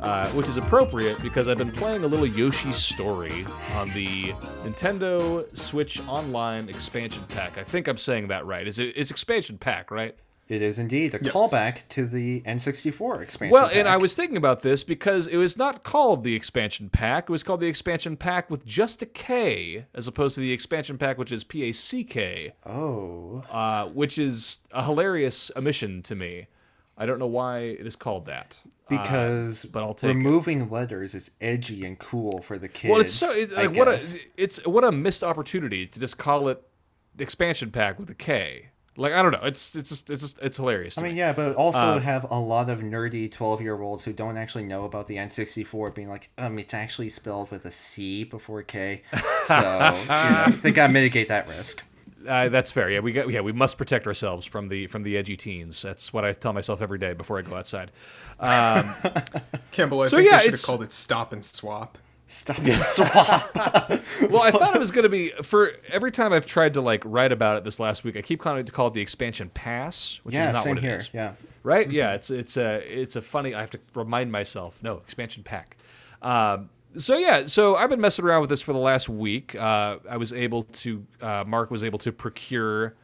[0.00, 5.56] uh, which is appropriate because I've been playing a little Yoshi story on the Nintendo
[5.56, 7.56] Switch Online expansion pack.
[7.56, 8.68] I think I'm saying that right.
[8.68, 8.98] Is it?
[8.98, 10.14] It's expansion pack, right?
[10.46, 11.32] It is indeed a Yes.
[11.32, 13.52] callback to the N64 expansion.
[13.52, 17.24] Well, and I was thinking about this because it was not called the expansion pack.
[17.24, 20.98] It was called the expansion pack with just a K, as opposed to the expansion
[20.98, 22.52] pack, which is P A C K.
[22.66, 23.42] Oh.
[23.50, 26.46] uh, which is a hilarious omission to me.
[26.98, 28.60] I don't know why it is called that.
[28.88, 30.14] because but I'll take it.
[30.14, 32.90] removing letters is edgy and cool for the kids.
[32.92, 33.98] well, it's so it, like what a
[34.36, 36.62] it's what a missed opportunity to just call it
[37.16, 38.68] the expansion pack with a K.
[38.96, 40.94] Like I don't know, it's it's just it's just it's hilarious.
[40.94, 41.18] To I mean, me.
[41.18, 45.08] yeah, but also Uh, have a lot of nerdy twelve-year-olds who don't actually know about
[45.08, 49.02] the N64 being like, um, it's actually spelled with a C before K,
[49.44, 51.82] so you know, they gotta mitigate that risk.
[52.26, 52.88] Uh, that's fair.
[52.88, 55.82] Yeah, we got yeah we must protect ourselves from the from the edgy teens.
[55.82, 57.90] That's what I tell myself every day before I go outside.
[58.38, 58.94] Um,
[59.72, 61.98] Campbell, I So, think yeah, they should have it's- called it Stop and Swap.
[62.34, 63.54] Stop and swap.
[64.28, 67.00] well, I thought it was going to be for every time I've tried to like
[67.04, 68.16] write about it this last week.
[68.16, 70.84] I keep calling to call it the expansion pass, which yeah, is not same what
[70.84, 70.96] it here.
[70.96, 71.10] is.
[71.12, 71.34] Yeah.
[71.62, 71.88] right?
[71.88, 73.54] Yeah, it's it's a it's a funny.
[73.54, 74.80] I have to remind myself.
[74.82, 75.76] No expansion pack.
[76.22, 79.54] Um, so yeah, so I've been messing around with this for the last week.
[79.54, 81.06] Uh, I was able to.
[81.22, 82.94] Uh, Marc was able to procure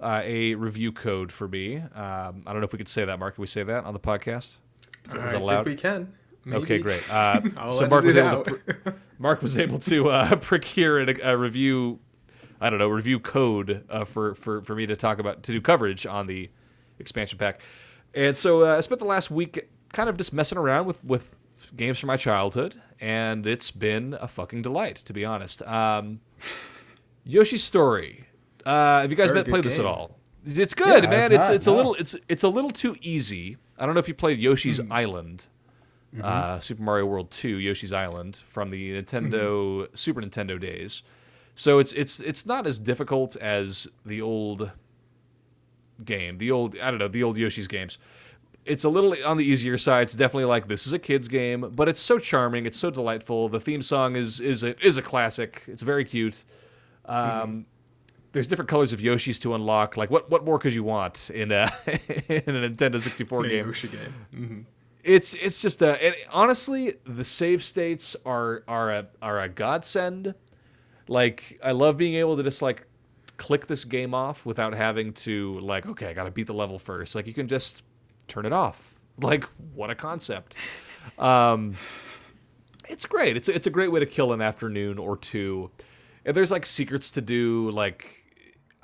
[0.00, 1.78] uh, a review code for me.
[1.78, 3.34] Um, I don't know if we could say that, Marc.
[3.34, 4.58] Can we say that on the podcast?
[5.08, 5.66] Is, is I that think allowed?
[5.66, 6.12] we can.
[6.50, 7.04] Okay, great.
[7.10, 7.40] Uh,
[7.72, 8.44] so Marc was able out.
[8.46, 11.98] to pr- Marc was able to uh, procure a, a review.
[12.60, 15.60] I don't know review code uh, for, for for me to talk about to do
[15.60, 16.48] coverage on the
[16.98, 17.60] expansion pack,
[18.14, 21.34] and so uh, I spent the last week kind of just messing around with with
[21.76, 25.62] games from my childhood, and it's been a fucking delight to be honest.
[25.62, 26.20] Um,
[27.24, 28.24] Yoshi's Story.
[28.64, 30.16] Uh, have you guys Very met, good played this at all?
[30.44, 31.32] It's good, Yeah, man.
[31.32, 33.56] It's not, it's a little it's it's a little too easy.
[33.78, 35.46] I don't know if you played Yoshi's Island,
[36.22, 41.02] uh, Super Mario World Two, Yoshi's Island from the Nintendo Super Nintendo days.
[41.54, 44.70] So it's it's it's not as difficult as the old
[46.04, 47.98] game, the old I don't know the old Yoshi's games.
[48.64, 50.02] It's a little on the easier side.
[50.02, 52.66] It's definitely like this is a kids game, but it's so charming.
[52.66, 53.48] It's so delightful.
[53.48, 55.62] The theme song is is a, is a classic.
[55.68, 56.44] It's very cute.
[57.04, 57.66] Um,
[58.32, 59.96] There's different colors of Yoshis to unlock.
[59.96, 61.70] Like what what more could you want in a
[62.28, 63.66] in a Nintendo 64 A game?
[63.66, 64.14] Yoshi game.
[64.34, 64.64] Mhm.
[65.06, 70.34] It's it's just a and honestly the save states are are a are a godsend.
[71.08, 72.86] Like i love being able to just like
[73.36, 77.14] click this game off without having to like okay i gotta beat the level first.
[77.14, 77.84] Like you can just
[78.28, 78.94] turn it off.
[79.18, 80.56] Like what a concept.
[81.18, 81.74] Um
[82.86, 83.34] it's great.
[83.34, 85.70] It's it's a great way to kill an afternoon or two.
[86.26, 88.22] And there's like secrets to do like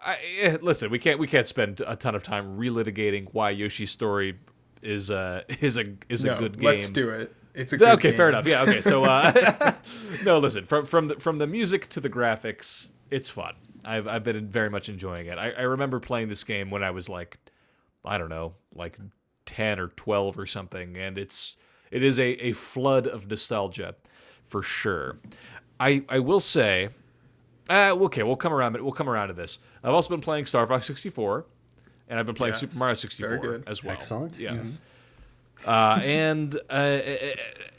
[0.02, 3.90] I, eh, listen, we can't we can't spend a ton of time relitigating why Yoshi's
[3.90, 4.38] story
[4.82, 6.66] is a is a is a good game.
[6.66, 7.34] let's do it.
[7.54, 7.94] It's a good game.
[7.94, 8.46] Okay, fair enough.
[8.46, 8.80] Yeah, okay.
[8.80, 9.72] So uh,
[10.24, 13.54] no, listen from from the, from the music to the graphics, it's fun.
[13.84, 15.38] I've I've been very much enjoying it.
[15.38, 17.38] I, I remember playing this game when I was like,
[18.04, 18.98] I don't know, like
[19.44, 21.56] ten or twelve or something, and it's
[21.90, 23.94] it is a, a flood of nostalgia,
[24.46, 25.18] for sure.
[25.78, 26.90] I I will say,
[27.68, 28.80] uh, okay, we'll come around.
[28.80, 29.58] We'll come around to this.
[29.82, 31.44] I've also been playing Star Fox 64,
[32.12, 33.64] and I've been playing Yes, Super Mario very 64 good.
[33.66, 33.94] as well.
[33.94, 34.38] Excellent.
[34.38, 34.82] Yes.
[35.66, 37.34] Uh, and uh, a,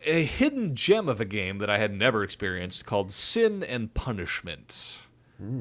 [0.05, 4.99] a hidden gem of a game that I had never experienced called Sin and Punishment,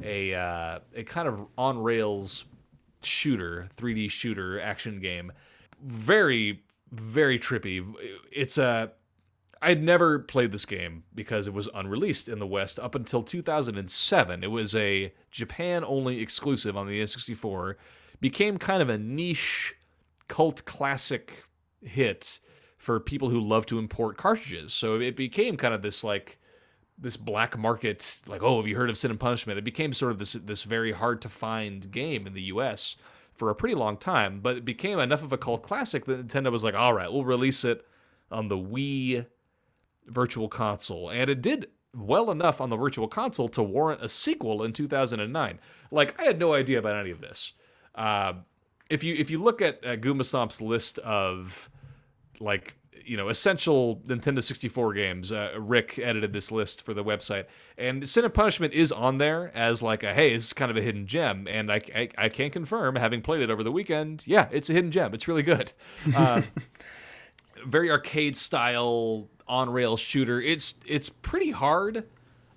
[0.03, 2.47] a uh, a kind of on rails
[3.03, 5.33] shooter, 3D shooter action game.
[5.85, 7.85] Very very trippy.
[8.31, 8.93] It's a
[9.61, 14.43] I'd never played this game because it was unreleased in the West up until 2007.
[14.45, 17.75] It was a Japan only exclusive on the N64.
[18.23, 19.75] Became kind of a niche
[20.29, 21.43] cult classic
[21.83, 22.39] hit
[22.79, 24.73] for people who love to import cartridges.
[24.73, 26.39] So it became kind of this like
[26.97, 29.59] this black market like oh have you heard of Sin and Punishment?
[29.59, 32.95] It became sort of this this very hard to find game in the US
[33.35, 36.53] for a pretty long time, but it became enough of a cult classic that Nintendo
[36.53, 37.85] was like, "All right, we'll release it
[38.31, 39.27] on the Wii
[40.07, 44.63] Virtual Console." And it did well enough on the Virtual Console to warrant a sequel
[44.63, 45.59] in 2009.
[45.91, 47.53] Like I had no idea about any of this.
[47.95, 48.35] Uh,
[48.91, 51.71] if you if you look at uh, GoombaStomp's list of
[52.41, 52.75] like
[53.05, 57.47] you know essential Nintendo 64 games, uh, Rick edited this list for the website,
[57.79, 60.77] and Sin and Punishment is on there as like a hey, this is kind of
[60.77, 64.25] a hidden gem, and I I, I can confirm, having played it over the weekend,
[64.27, 65.15] yeah, it's a hidden gem.
[65.15, 65.73] It's really good.
[66.15, 66.43] Uh,
[67.67, 70.41] very arcade style on rail shooter.
[70.41, 72.05] It's it's pretty hard.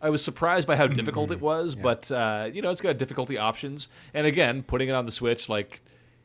[0.01, 3.37] I was surprised by how difficult it was, but uh, you know it's got difficulty
[3.37, 3.87] options.
[4.13, 5.81] And again, putting it on the Switch, like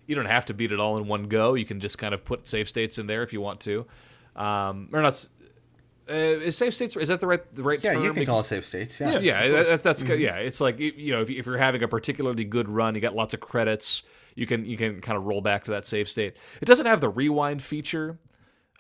[0.07, 1.55] you don't have to beat it all in one go.
[1.55, 3.87] You can just kind of put save states in there if you want to,
[4.37, 5.27] um, or not.
[6.09, 8.03] Uh, is save states is that the right the right Yeah, term?
[8.05, 8.99] you can call it save states.
[8.99, 9.13] Yeah.
[9.13, 9.19] Yeah.
[9.21, 10.37] yeah, that, that's that's yeah.
[10.37, 13.33] It's like you know if, if you're having a particularly good run, you got lots
[13.33, 14.03] of credits.
[14.35, 16.35] You can you can kind of roll back to that save state.
[16.61, 18.19] It doesn't have the rewind feature,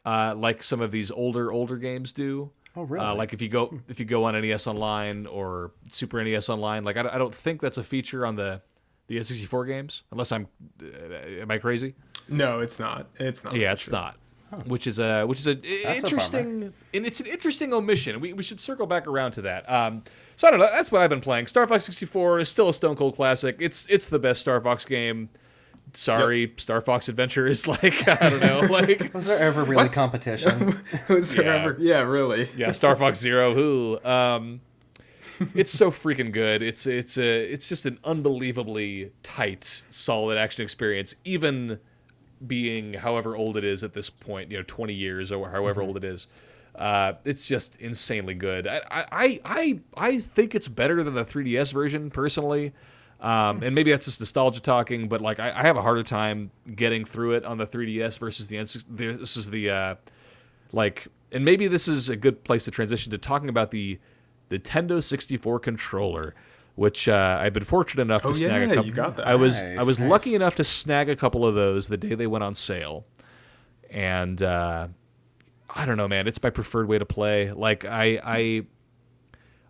[0.04, 2.50] uh, like some of these older older games do.
[2.76, 3.04] Oh, really?
[3.04, 6.84] Uh, like if you go if you go on NES Online or Super NES Online,
[6.84, 8.60] like I, don't- I don't think that's a feature on the
[9.08, 10.46] the N64 games, unless I'm
[10.82, 10.86] uh,
[11.40, 11.94] am I crazy?
[12.28, 13.08] No, it's not.
[13.18, 13.56] It's not.
[13.56, 13.92] Yeah, it's sure.
[13.92, 14.16] not.
[14.66, 18.20] Which is a which is a That's a interesting and it's an interesting omission.
[18.20, 19.68] We, we should circle back around to that.
[19.70, 20.02] Um,
[20.36, 20.66] so I don't know.
[20.72, 21.46] That's what I've been playing.
[21.46, 23.56] Star Fox 64 is still a Stone Cold classic.
[23.60, 25.28] It's it's the best Star Fox game.
[25.94, 29.92] Sorry, Star Fox Adventure is like I don't know, like Was there ever really What?
[29.92, 30.74] competition?
[31.08, 31.54] Was there Yeah.
[31.56, 31.76] ever?
[31.78, 32.48] Yeah, really.
[32.56, 33.54] yeah, Star Fox Zero.
[33.54, 33.98] Who?
[34.04, 34.60] Um,
[35.54, 36.62] it's so freaking good.
[36.62, 41.14] It's it's a it's just an unbelievably tight, solid action experience.
[41.24, 41.78] Even
[42.46, 45.96] being however old it is at this point, you know, twenty years or however old
[45.96, 46.26] it is.
[46.74, 48.66] Uh, it's just insanely good.
[48.66, 52.72] I, I I I think it's better than the 3DS version personally.
[53.20, 56.50] Um, and maybe that's just nostalgia talking, but like I, I have a harder time
[56.74, 58.66] getting through it on the 3DS versus the N.
[58.88, 59.94] This is the uh,
[60.72, 63.98] like and maybe this is a good place to transition to talking about the
[64.50, 66.34] Nintendo 64 controller
[66.76, 69.26] which uh, I've been fortunate enough Oh, to snag yeah, a couple you got that.
[69.26, 70.08] I was I was nice.
[70.08, 73.04] lucky enough to snag a couple of those the day they went on sale
[73.90, 74.88] and uh,
[75.68, 76.26] I don't know, man.
[76.26, 77.52] It's my preferred way to play.
[77.52, 78.62] Like I I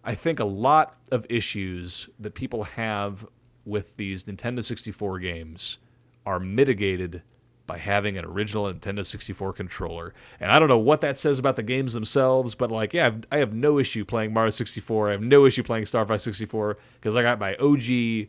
[0.05, 3.27] I think a lot of issues that people have
[3.71, 5.79] with these Nintendo 64 games
[6.27, 7.23] are mitigated
[7.67, 10.13] by having an original Nintendo 64 controller.
[10.41, 13.25] And I don't know what that says about the games themselves, but like, yeah, I've,
[13.31, 15.09] I have no issue playing Mario 64.
[15.09, 18.29] I have no issue playing Star Fox 64 because I got my OG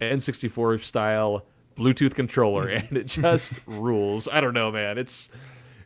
[0.00, 1.44] N64 style
[1.76, 2.86] Bluetooth controller hmm.
[2.86, 4.26] and it just rules.
[4.26, 4.96] I don't know, man.
[4.96, 5.28] It's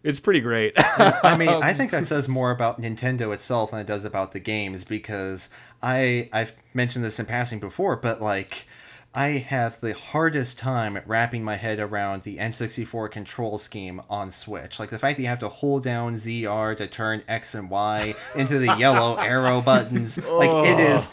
[0.04, 0.74] it's pretty great.
[0.76, 4.40] I mean, I think that says more about Nintendo itself than it does about the
[4.40, 5.48] games because
[5.82, 8.66] I I've mentioned this in passing before, but like
[9.14, 14.80] I have the hardest time wrapping my head around the N64 control scheme on Switch.
[14.80, 18.14] Like the fact that you have to hold down ZR to turn X and Y
[18.34, 20.16] into the yellow arrow buttons.
[20.24, 21.10] Like it is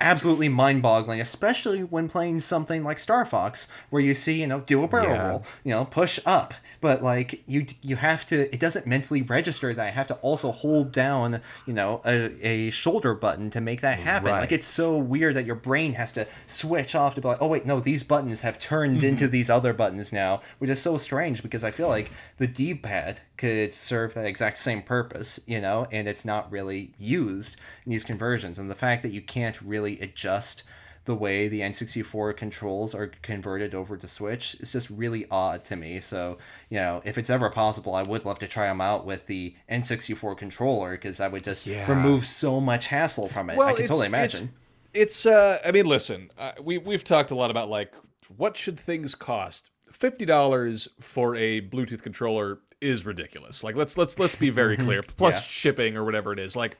[0.00, 4.82] absolutely mind-boggling, especially when playing something like Star Fox, where you see, you know, do
[4.82, 5.28] a barrel Yeah.
[5.28, 8.52] roll, you know, push up, but like you you have to.
[8.52, 12.70] It doesn't mentally register that I have to also hold down, you know, a, a
[12.70, 14.30] shoulder button to make that happen.
[14.30, 17.48] Like it's so weird that your brain has to switch off to be like, oh
[17.48, 19.32] wait, no, these buttons have turned into mm-hmm.
[19.32, 23.72] these other buttons now, which is so strange because I feel like the D-pad could
[23.72, 28.58] serve that exact same purpose, you know, and it's not really used in these conversions.
[28.58, 30.64] And the fact that you can't really adjust
[31.04, 35.76] the way the N64 controls are converted over to Switch is just really odd to
[35.76, 36.00] me.
[36.00, 36.36] So,
[36.68, 39.54] you know, if it's ever possible, I would love to try them out with the
[39.70, 41.90] N64 controller because that would just Yeah.
[41.90, 43.58] remove so much hassle from it.
[43.58, 44.52] I can totally imagine.
[44.92, 47.94] It's, uh, I mean, listen, uh, we we've talked a lot about like
[48.36, 49.70] what should things cost.
[49.92, 53.64] Fifty dollars for a Bluetooth controller is ridiculous.
[53.64, 55.02] Like let's let's let's be very clear.
[55.02, 55.40] Plus Yeah.
[55.42, 56.54] shipping or whatever it is.
[56.56, 56.78] Like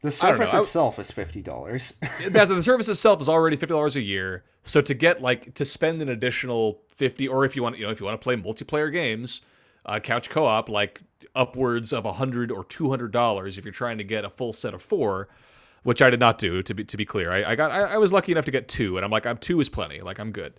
[0.00, 1.98] The I don't know, Surface I- itself is fifty dollars.
[2.30, 4.44] that's the service itself is already fifty dollars a year.
[4.64, 7.90] So to get like to spend an additional fifty, or if you want, you know,
[7.92, 9.42] if you want to play multiplayer games,
[9.86, 11.02] uh, couch co-op, like
[11.36, 14.52] upwards of a hundred or two hundred dollars if you're trying to get a full
[14.52, 15.28] set of four,
[15.82, 16.62] which I did not do.
[16.62, 18.66] To be to be clear, I, I got I, I was lucky enough to get
[18.68, 20.00] two, and I'm like I'm two is plenty.
[20.00, 20.54] Like I'm good.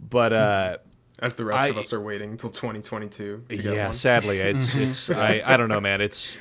[0.00, 0.78] But uh,
[1.22, 5.08] As the rest of us are waiting until 2022 to get yeah, sadly, it's it's
[5.08, 6.00] I, I don't know, man.
[6.00, 6.36] It's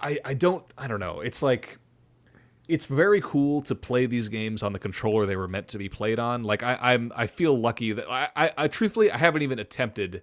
[0.00, 1.20] I I don't I don't know.
[1.20, 1.78] It's like
[2.68, 5.88] it's very cool to play these games on the controller they were meant to be
[5.88, 6.42] played on.
[6.42, 10.22] Like I I'm I feel lucky that I I, I truthfully I haven't even attempted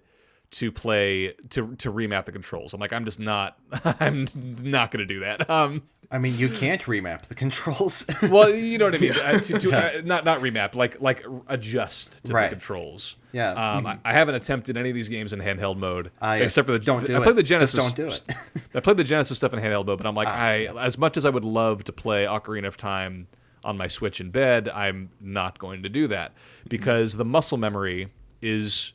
[0.52, 2.74] to play to to remap the controls.
[2.74, 3.58] I'm like I'm just not
[4.00, 4.26] I'm
[4.62, 5.48] not gonna do that.
[5.50, 8.04] Um I mean, you can't remap the controls.
[8.22, 9.12] well, you know what I mean.
[9.22, 12.50] Uh, to, to, uh, not not remap, like like adjust to Right.
[12.50, 13.16] the controls.
[13.32, 13.52] Yeah.
[13.52, 16.72] Um, I, I haven't attempted any of these games in handheld mode, I- except for
[16.72, 17.36] the don't do I played it.
[17.36, 17.94] the Just Genesis.
[17.94, 18.06] don't do
[18.62, 18.62] it.
[18.74, 21.16] I played the Genesis stuff in handheld mode, but I'm like, Ah, I as much
[21.16, 23.26] as I would love to play Ocarina of Time
[23.64, 26.32] on my Switch in bed, I'm not going to do that
[26.68, 28.08] because the muscle memory
[28.42, 28.92] is,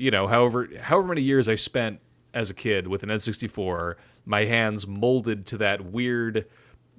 [0.00, 2.00] you know, however however many years I spent
[2.32, 6.46] as a kid with an N64, my hands molded to that weird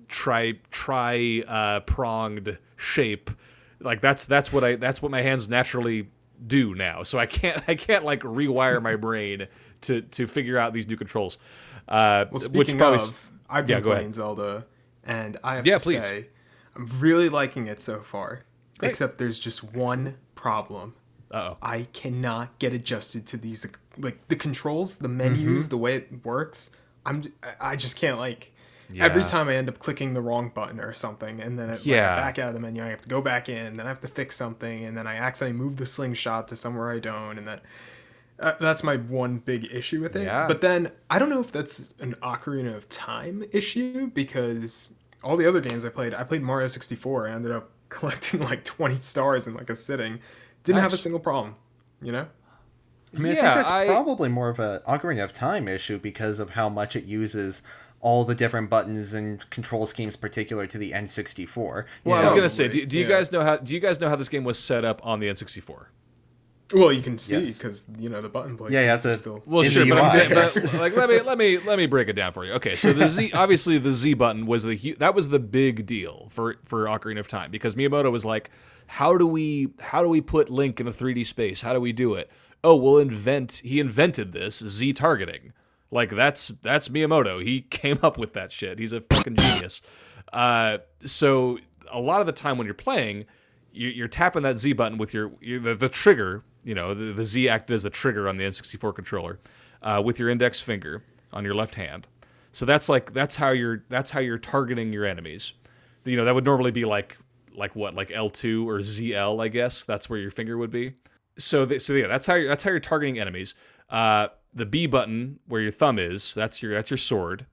[0.07, 3.31] tri tri uh, pronged shape.
[3.79, 6.09] Like that's that's what I that's what my hands naturally
[6.45, 7.03] do now.
[7.03, 9.47] So I can't I can't like rewire my brain
[9.81, 11.37] to to figure out these new controls.
[11.87, 14.13] Uh, Well, which speaking probably of, I've been go playing ahead.
[14.13, 14.65] Zelda,
[15.03, 16.03] and I have Yeah, to please.
[16.03, 16.27] say,
[16.75, 18.43] I'm really liking it so far.
[18.77, 18.89] Great.
[18.89, 20.95] Except there's just one problem.
[21.31, 21.57] Uh-oh.
[21.61, 23.65] I cannot get adjusted to these
[23.97, 25.69] like the controls, the menus, Mm-hmm.
[25.69, 26.71] the way it works.
[27.05, 27.23] I'm
[27.59, 28.51] I just can't like.
[28.99, 31.87] Every time I end up clicking the wrong button or something, and then it, like,
[31.87, 32.15] I Yeah.
[32.17, 34.09] back out of the menu, I have to go back in, then I have to
[34.09, 37.63] fix something, and then I accidentally move the slingshot to somewhere I don't, and that
[38.37, 40.23] uh, that's my one big issue with it.
[40.25, 40.45] Yeah.
[40.45, 45.47] But then I don't know if that's an Ocarina of Time issue because all the
[45.47, 47.27] other games I played, I played Mario 64.
[47.29, 50.19] I ended up collecting like 20 stars in like a sitting.
[50.63, 51.55] Didn't have a single problem,
[52.01, 52.27] you know?
[53.15, 56.39] I mean, I think that's I- probably more of a Ocarina of Time issue because
[56.39, 57.61] of how much it uses
[57.99, 61.85] all the different buttons and control schemes particular to the N64.
[62.03, 63.09] Well, You I was gonna say, do, do you yeah.
[63.09, 63.57] guys know how?
[63.57, 65.85] Do you guys know how this game was set up on the N64?
[66.73, 67.57] Well, you can see Yes.
[67.57, 69.43] because you know the button placements Yeah, you have are still.
[69.45, 72.13] Well, sure, but, I'm saying, but like let me let me let me break it
[72.13, 72.53] down for you.
[72.53, 75.85] Okay, so the Z obviously the Z button was the hu- that was the big
[75.85, 78.49] deal for for Ocarina of Time because Miyamoto was like,
[78.87, 81.61] how do we how do we put Link in a 3D space?
[81.61, 82.29] How do we do it?
[82.63, 83.61] Oh, we'll invent.
[83.63, 85.53] He invented this Z targeting.
[85.91, 87.43] Like that's that's Miyamoto.
[87.43, 88.79] He came up with that shit.
[88.79, 89.81] He's a fucking genius.
[90.31, 91.59] Uh, so
[91.91, 93.25] a lot of the time when you're playing,
[93.73, 96.43] you, you're tapping that Z button with your, your the, the trigger.
[96.63, 99.39] You know, the, the Z acted as a trigger on the N64 controller
[99.81, 101.03] uh, with your index finger
[101.33, 102.07] on your left hand.
[102.53, 105.53] So that's like that's how you're that's how you're targeting your enemies.
[106.03, 107.17] You know, that would normally be like
[107.55, 109.83] like what like L2 or ZL, I guess.
[109.83, 110.93] That's where your finger would be.
[111.37, 113.53] So so yeah, that's how you're, that's how you're targeting enemies.
[113.89, 117.45] Uh, the B button where your thumb is, that's your that's your sword.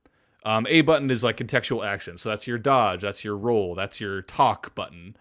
[0.45, 4.01] Um, A button is like contextual action, so that's your dodge, that's your roll, that's
[4.01, 5.17] your talk button.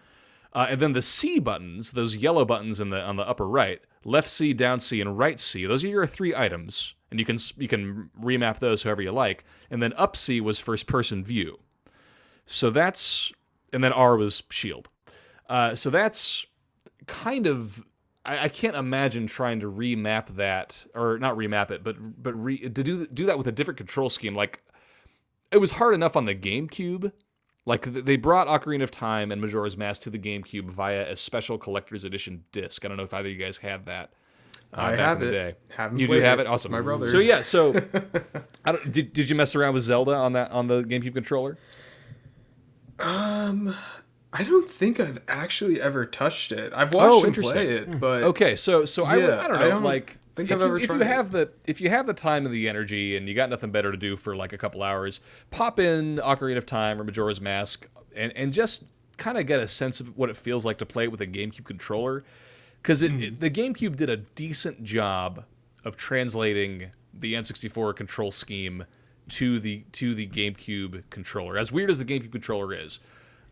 [0.52, 3.80] Uh, and then the C buttons, those yellow buttons in the on the upper right,
[4.04, 5.66] left C, down C, and right C.
[5.66, 9.44] Those are your three items, and you can you can remap those however you like.
[9.70, 11.58] And then up C was first person view.
[12.46, 13.30] So that's
[13.72, 14.88] and then R was shield.
[15.48, 16.44] Uh, so that's
[17.06, 17.84] kind of
[18.24, 22.58] I, I can't imagine trying to remap that or not remap it, but but re,
[22.58, 24.34] to do do that with a different control scheme.
[24.34, 24.62] Like
[25.50, 27.12] it was hard enough on the GameCube.
[27.64, 31.58] Like they brought Ocarina of Time and Majora's Mask to the GameCube via a special
[31.58, 32.84] collector's edition disc.
[32.84, 34.10] I don't know if either of you guys had that.
[34.72, 35.30] Uh, I have it.
[35.30, 35.54] day.
[35.68, 36.42] Haven't you do have it.
[36.42, 36.44] it.
[36.44, 36.72] It's Awesome.
[36.72, 37.12] my brother's.
[37.12, 37.40] So yeah.
[37.42, 37.74] So
[38.64, 41.56] I don't, did did you mess around with Zelda on that on the GameCube controller?
[42.98, 43.74] Um,
[44.32, 46.72] I don't think I've actually ever touched it.
[46.74, 49.56] I've watched Oh, him play it, but Okay, so so I, would, Yeah, I don't
[49.56, 51.06] I know don't like think if, I've you, ever if you it.
[51.06, 53.90] have the if you have the time and the energy and you got nothing better
[53.90, 55.20] to do for like a couple hours,
[55.50, 58.84] pop in Ocarina of Time or Majora's Mask and and just
[59.16, 61.26] kind of get a sense of what it feels like to play it with a
[61.26, 62.24] GameCube controller
[62.82, 63.20] because Hmm.
[63.22, 65.44] it- the GameCube did a decent job
[65.84, 68.84] of translating the N64 control scheme
[69.28, 71.58] to the to the GameCube controller.
[71.58, 73.00] As weird as the GameCube controller is,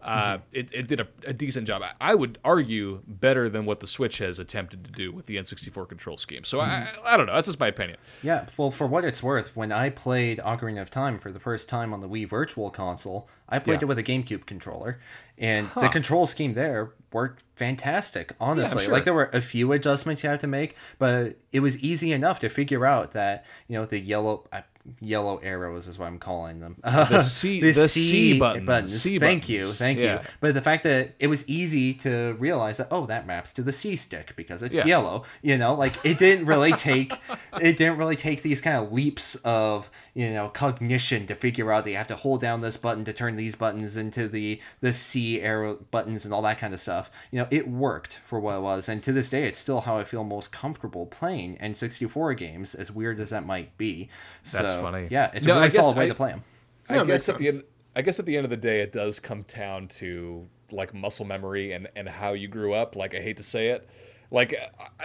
[0.02, 1.82] uh, it, it did a, a decent job.
[1.82, 5.36] I, I would argue better than what the Switch has attempted to do with the
[5.36, 6.44] N64 control scheme.
[6.44, 7.34] So I, I don't know.
[7.34, 7.98] That's just my opinion.
[8.22, 11.68] Yeah, well, for what it's worth, when I played Ocarina of Time for the first
[11.68, 13.86] time on the Wii Virtual Console, I played Yeah.
[13.86, 15.00] it with a GameCube controller,
[15.38, 18.32] and the control scheme there worked fantastic.
[18.40, 18.92] Honestly, sure.
[18.92, 22.38] like there were a few adjustments you had to make, but it was easy enough
[22.40, 24.46] to figure out that you know the yellow.
[24.52, 24.60] Uh,
[25.00, 26.76] Yellow arrows is what I'm calling them.
[26.82, 29.00] The C- the C buttons.
[29.02, 30.20] C thank you, thank Yeah.
[30.22, 30.28] you.
[30.40, 33.72] But the fact that it was easy to realize that oh, that maps to the
[33.72, 34.86] C stick because it's Yeah.
[34.86, 35.24] yellow.
[35.42, 37.12] You know, like it didn't really take
[37.60, 41.84] it didn't really take these kind of leaps of you know cognition to figure out
[41.84, 44.94] that you have to hold down this button to turn these buttons into the the
[44.94, 47.10] C arrow buttons and all that kind of stuff.
[47.30, 49.98] You know, it worked for what it was, and to this day, it's still how
[49.98, 54.08] I feel most comfortable playing N64 games, as weird as that might be.
[54.50, 55.06] That's So, funny.
[55.10, 56.44] Yeah, it's No, a I really guess solid way to play them.
[56.88, 57.62] I Yeah, it guess at the end,
[57.94, 61.26] I guess at the end of the day, it does come down to like muscle
[61.26, 62.96] memory and and how you grew up.
[62.96, 63.86] Like I hate to say it,
[64.30, 64.54] like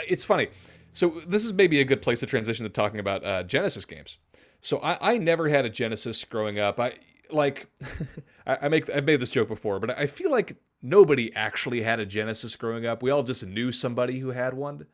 [0.08, 0.48] it's funny.
[0.94, 4.18] So this is maybe a good place to transition to talking about uh, Genesis games.
[4.62, 6.80] So I, I never had a Genesis growing up.
[6.80, 6.94] I
[7.32, 7.68] like
[8.48, 12.00] I, I make I've made this joke before, but I feel like nobody actually had
[12.00, 13.04] a Genesis growing up.
[13.04, 14.86] We all just knew somebody who had one.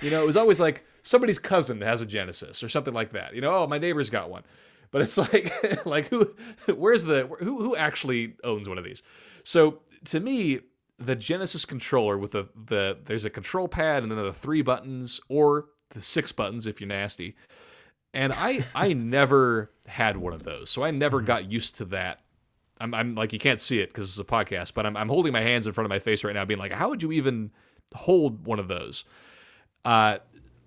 [0.00, 3.34] You know, it was always like somebody's cousin has a Genesis or something like that.
[3.34, 4.42] You know, oh, my neighbor's got one.
[4.90, 6.34] But it's like, like who,
[6.74, 9.02] where's the, who, who actually owns one of these?
[9.42, 10.60] So to me,
[10.98, 15.20] the Genesis controller with the, the, there's a control pad and then the three buttons
[15.28, 17.36] or the six buttons if you're nasty.
[18.14, 20.70] And I, I never had one of those.
[20.70, 22.20] So I never got used to that.
[22.80, 25.32] I'm, I'm like, you can't see it because it's a podcast, but I'm, I'm holding
[25.32, 27.50] my hands in front of my face right now, being like, how would you even
[27.94, 29.04] hold one of those?
[29.84, 30.18] Uh,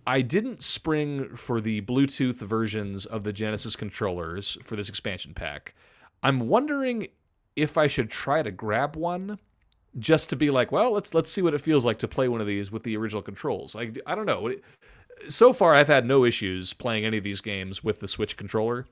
[0.06, 5.74] I didn't spring for the Bluetooth versions of the Genesis controllers for this expansion pack.
[6.24, 7.08] I'm wondering
[7.56, 9.40] if I should try to grab one
[10.00, 12.40] just to be like, well, let's let's see what it feels like to play one
[12.40, 13.76] of these with the original controls.
[13.76, 14.54] Like I don't know.
[15.30, 18.86] So far I've had no issues playing any of these games with the Switch controller,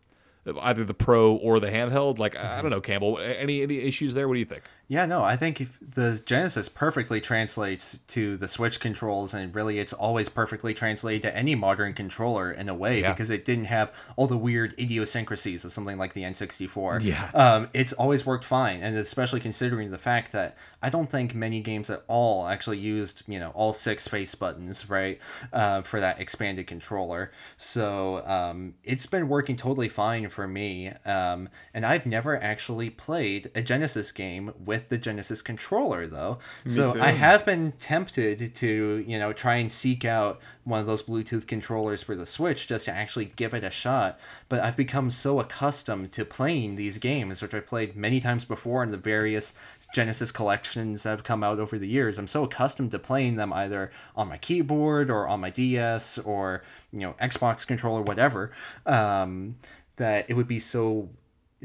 [0.62, 2.20] either the Pro or the handheld.
[2.20, 4.28] Like I don't know, Campbell, any any issues there?
[4.28, 4.64] What do you think?
[4.88, 9.80] Yeah, no, I think if the Genesis perfectly translates to the Switch controls, and really
[9.80, 13.12] it's always perfectly translated to any modern controller in a way Yeah.
[13.12, 17.02] because it didn't have all the weird idiosyncrasies of something like the N64.
[17.02, 17.32] Yeah.
[17.34, 21.62] Um, it's always worked fine, and especially considering the fact that I don't think many
[21.62, 25.20] games at all actually used, you know, all six space buttons, right,
[25.52, 27.32] uh, for that expanded controller.
[27.58, 33.50] So um, it's been working totally fine for me, um, and I've never actually played
[33.56, 36.40] a Genesis game with the Genesis controller though.
[36.68, 37.02] so too.
[37.02, 41.48] I have been tempted to, you know, try and seek out one of those Bluetooth
[41.48, 44.20] controllers for the Switch just to actually give it a shot.
[44.50, 48.84] But I've become so accustomed to playing these games, which I played many times before
[48.84, 49.54] in the various
[49.94, 52.18] Genesis collections that have come out over the years.
[52.18, 56.64] I'm so accustomed to playing them either on my keyboard or on my DS or,
[56.92, 58.52] you know, Xbox controller, whatever,
[58.88, 59.56] um,
[59.98, 61.10] that it would be so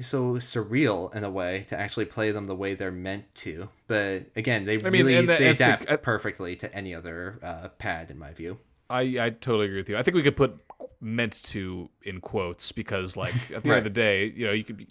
[0.00, 3.68] so surreal in a way to actually play them the way they're meant to.
[3.86, 7.68] But again, they mean, really the- they I adapt I- perfectly to any other uh,
[7.78, 8.58] pad, in my view.
[8.88, 9.96] I, I totally agree with you.
[9.96, 10.58] I think we could put
[11.00, 14.64] meant to in quotes because like at the end of the day, you know, you
[14.64, 14.86] could be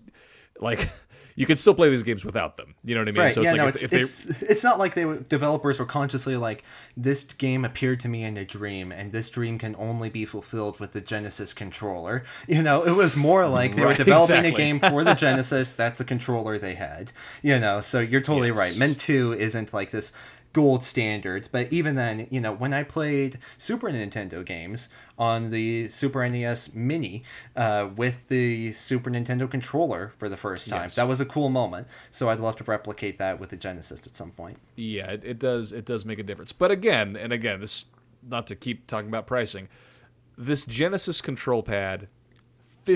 [0.60, 0.90] like
[1.40, 2.76] you could still play these games without them.
[2.84, 3.22] You know what I mean?
[3.22, 3.34] Right.
[3.34, 3.52] So yeah.
[3.52, 3.64] it's no.
[3.64, 6.66] like It's, if, if it's it's not like they were, developers were consciously like
[6.98, 10.82] this game appeared to me in a dream, and this dream can only be fulfilled
[10.82, 12.24] with the Genesis controller.
[12.50, 14.50] You know, it was more like they were developing exactly.
[14.52, 15.76] a game for the Genesis.
[15.76, 17.12] That's the controller they had.
[17.42, 18.58] You know, so you're totally Yes.
[18.58, 18.76] right.
[18.76, 20.12] Men Two isn't like this
[20.54, 25.90] gold standard, but even then, you know, when I played Super Nintendo games on the
[25.90, 27.24] Super NES Mini
[27.56, 30.96] uh, with the Super Nintendo controller for the first time, Yes.
[30.96, 31.88] that was a cool moment.
[32.12, 34.58] So I'd love to replicate that with the Genesis at some point.
[34.76, 35.72] Yeah, it, it does.
[35.72, 36.52] It does make a difference.
[36.52, 37.86] But again, and again, this
[38.28, 39.68] not to keep talking about pricing.
[40.38, 42.08] This Genesis control pad,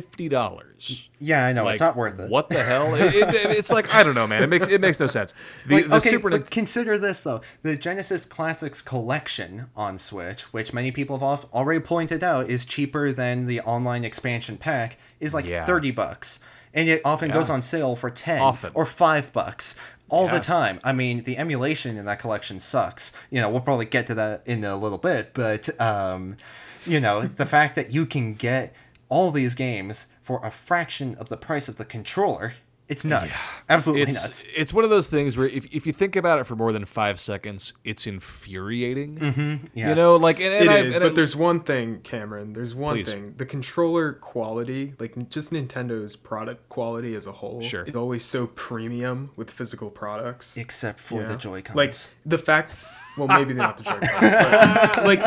[0.02, 1.08] fifty dollars.
[1.20, 2.30] Yeah, I know it's not worth it.
[2.30, 2.96] What the hell?
[2.96, 4.42] It, it- it's like I don't know, man.
[4.44, 5.34] It makes it makes no sense.
[5.68, 10.52] The, Like, the okay, Super but consider this though: the Genesis Classics Collection on Switch,
[10.54, 15.34] which many people have already pointed out is cheaper than the online expansion pack, is
[15.34, 15.66] like Yeah.
[15.66, 16.40] thirty bucks,
[16.74, 18.72] and it often goes on sale for ten Often.
[18.74, 19.76] or five bucks
[20.10, 20.34] all Yeah.
[20.38, 20.80] the time.
[20.84, 23.14] I mean, the emulation in that collection sucks.
[23.32, 26.38] You know, we'll probably get to that in a little bit, but um,
[26.86, 28.74] you know, the fact that you can get
[29.14, 32.54] all these games for a fraction of the price of the controller.
[32.90, 33.52] It's nuts.
[33.70, 34.46] Absolutely It's nuts.
[34.56, 36.84] it's one of those things where if, if you think about it for more than
[36.86, 39.18] five seconds, it's infuriating.
[39.20, 39.66] Mm-hmm.
[39.74, 39.90] Yeah.
[39.90, 42.54] You know, like and, and It I, is, and but I- there's one thing, Cameron.
[42.54, 43.08] There's one Please.
[43.10, 43.36] thing.
[43.38, 47.84] The controller quality, like just Nintendo's product quality as a whole, Sure.
[47.84, 50.58] is always so premium with physical products.
[50.58, 51.28] except for Yeah.
[51.30, 51.76] the Joy-Cons.
[51.78, 51.94] Like
[52.26, 52.72] the fact.
[53.18, 54.12] Well, maybe not the Joy-Cons,
[54.96, 55.20] but like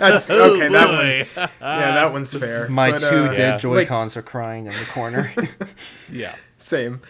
[0.00, 0.68] that's okay.
[0.68, 2.68] That one, yeah, that one's fair.
[2.68, 3.58] my but, two uh, dead Yeah.
[3.58, 5.32] Joy Cons are crying in the corner.
[6.12, 6.34] yeah.
[6.58, 7.00] Same.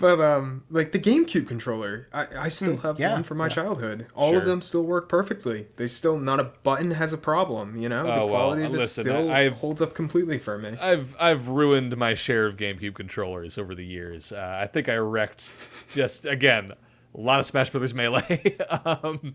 [0.00, 3.50] But um, like the GameCube controller, I, I still have yeah, one from my yeah.
[3.50, 4.06] childhood.
[4.16, 4.40] All Sure.
[4.40, 5.68] of them still work perfectly.
[5.76, 7.76] They still not a button has a problem.
[7.76, 10.58] You know, Oh, the well, quality of it listen, still I've- holds up completely for
[10.58, 10.76] me.
[10.80, 14.32] I've I've ruined my share of GameCube controllers over the years.
[14.32, 15.52] Uh, I think I wrecked
[15.92, 16.72] just again
[17.14, 18.56] a lot of Smash Brothers Melee.
[18.84, 19.34] um,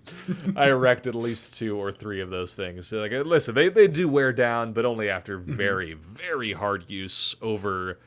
[0.55, 2.87] I erected at least two or three of those things.
[2.87, 5.53] So, like, listen, they they do wear down, but only after Mm-hmm.
[5.53, 7.99] very very hard use over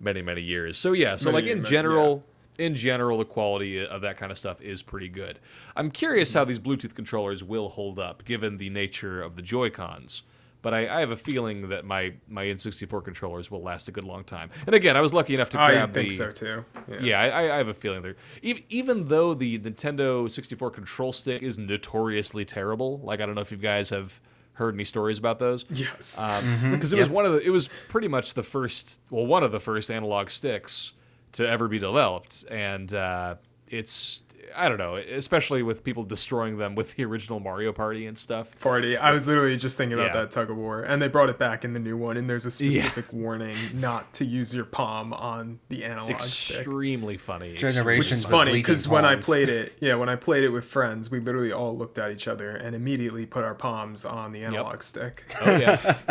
[0.00, 0.76] many many years.
[0.76, 2.24] So yeah, so Many, like in many- general.
[2.56, 5.40] In general, the quality of that kind of stuff is pretty good.
[5.74, 6.38] I'm curious Mm-hmm.
[6.38, 10.22] how these Bluetooth controllers will hold up, given the nature of the Joy Cons.
[10.64, 14.02] But I, I have a feeling that my my N64 controllers will last a good
[14.02, 14.50] long time.
[14.66, 16.16] And again, I was lucky enough to I grab think the.
[16.16, 16.64] so too.
[16.88, 17.00] Yeah.
[17.00, 18.16] Yeah, I, I have a feeling there.
[18.42, 23.42] Even, even though the Nintendo 64 control stick is notoriously terrible, like I don't know
[23.42, 24.20] if you guys have
[24.54, 25.64] heard any stories about those.
[25.68, 26.18] Yes.
[26.18, 29.44] Um, because it was one of the it was pretty much the first well one
[29.44, 30.92] of the first analog sticks
[31.32, 33.34] to ever be developed and uh,
[33.68, 34.22] it's
[34.56, 38.58] I don't know especially with people destroying them with the original Mario Party and stuff.
[38.60, 38.96] Party.
[38.96, 40.22] I was literally just thinking about Yeah.
[40.22, 42.44] that tug of war, and they brought it back in the new one, and there's
[42.46, 46.58] a specific warning not to use your palm on the analog stick.
[46.58, 47.54] extremely funny.
[47.54, 48.52] Generations Which is funny.
[48.52, 51.76] because when I played it, yeah, when I played it with friends, we literally all
[51.76, 55.24] looked at each other and immediately put our palms on the analog stick.
[55.44, 55.96] Oh yeah.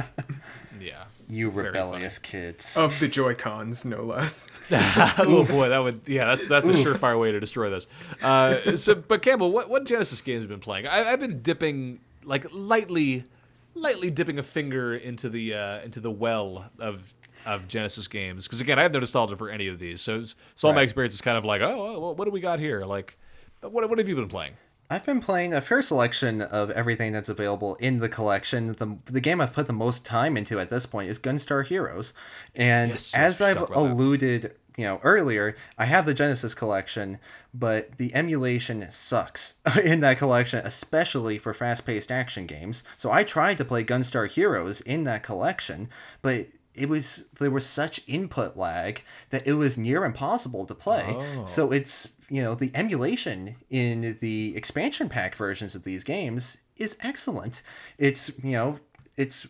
[0.81, 2.77] Yeah you rebellious kids.
[2.77, 4.49] of the Joy Cons, no less.
[4.71, 7.87] oh boy that would yeah that's that's a surefire way to destroy this.
[8.21, 10.87] Uh, so but Campbell what what Genesis games have you been playing?
[10.87, 13.23] I, I've been dipping like lightly
[13.75, 17.13] lightly dipping a finger into the uh, into the well of
[17.45, 18.45] of Genesis games.
[18.45, 20.01] Because again I have no nostalgia for any of these.
[20.01, 20.23] So
[20.55, 22.85] so all my experience is kind of like oh what do we got here?
[22.85, 23.17] Like
[23.61, 24.53] what what have you been playing
[24.93, 28.73] I've been playing a fair selection of everything that's available in the collection.
[28.73, 32.13] The, the game I've put the most time into at this point is Gunstar Heroes.
[32.55, 33.79] And Yes, as I've about that.
[33.79, 37.17] alluded, you know, earlier, I have the Genesis collection,
[37.55, 42.83] but the emulation sucks in that collection, especially for fast-paced action games.
[42.99, 45.89] So I tried to play Gunstar Heroes in that collection,
[46.21, 51.05] but it was there was such input lag that it was near impossible to play.
[51.07, 51.45] Oh.
[51.47, 56.97] So it's you know the emulation in the expansion pack versions of these games is
[57.01, 57.61] excellent.
[57.97, 58.79] It's you know
[59.17, 59.47] it's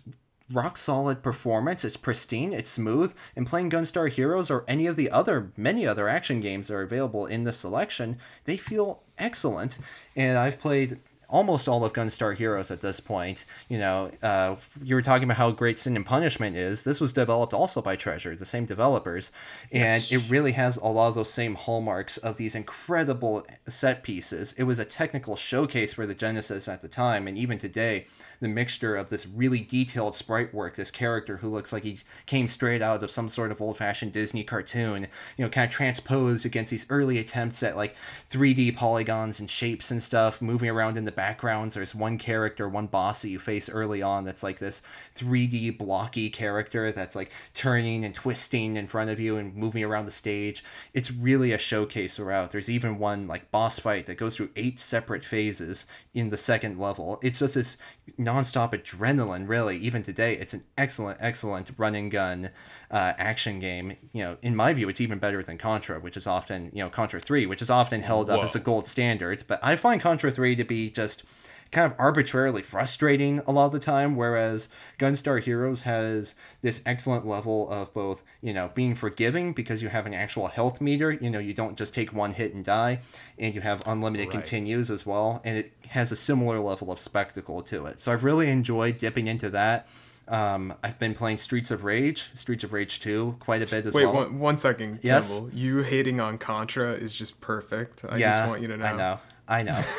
[0.51, 1.85] rock solid performance.
[1.85, 2.53] It's pristine.
[2.53, 3.13] It's smooth.
[3.35, 6.81] And playing Gunstar Heroes or any of the other many other action games that are
[6.81, 9.77] available in this selection, they feel excellent.
[10.15, 10.99] And I've played
[11.29, 13.45] almost all of Gunstar Heroes at this point.
[13.69, 16.83] You know, uh, you were talking about how great Sin and Punishment is.
[16.83, 19.31] This was developed also by Treasure, the same developers,
[19.71, 24.53] and it really has a lot of those same hallmarks of these incredible set pieces.
[24.53, 28.07] It was a technical showcase for the Genesis at the time, and even today,
[28.43, 32.47] the mixture of this really detailed sprite work, this character who looks like he came
[32.47, 36.45] straight out of some sort of old fashioned Disney cartoon, you know, kind of transposed
[36.45, 37.95] against these early attempts at like
[38.29, 41.75] 3D polygons and shapes and stuff, moving around in the backgrounds.
[41.75, 44.81] There's one character, one boss that you face early on that's like this
[45.15, 50.05] 3D blocky character that's like turning and twisting in front of you and moving around
[50.05, 50.65] the stage.
[50.93, 52.51] It's really a showcase throughout.
[52.51, 56.77] There's even one like boss fight that goes through eight separate phases in the second
[56.77, 57.19] level.
[57.23, 57.77] It's just this
[58.19, 59.77] nonstop adrenaline, really.
[59.77, 62.49] Even today, it's an excellent, excellent run and gun
[62.91, 63.95] uh, action game.
[64.11, 66.89] You know, in my view, it's even better than Contra, which is often, you know,
[66.89, 68.43] Contra 3, which is often held up Whoa.
[68.43, 69.43] as a gold standard.
[69.47, 71.23] But I find Contra 3 to be just
[71.73, 74.69] kind of arbitrarily frustrating a lot of the time, whereas
[74.99, 80.05] Gunstar Heroes has this excellent level of both, you know, being forgiving because you have
[80.05, 82.99] an actual health meter, you know, you don't just take one hit and die,
[83.37, 84.33] and you have unlimited Right.
[84.37, 88.01] continues as well, and it has a similar level of spectacle to it.
[88.01, 89.87] So I've really enjoyed dipping into that.
[90.25, 93.93] Um, I've been playing Streets of Rage, Streets of Rage 2, quite a bit as
[93.93, 94.13] Wait, well.
[94.13, 95.33] one, one second, Yes?
[95.37, 95.53] Campbell.
[95.53, 98.05] You hating on Contra is just perfect.
[98.07, 98.85] I yeah, just want you to know.
[98.85, 99.19] I know.
[99.47, 99.73] I know.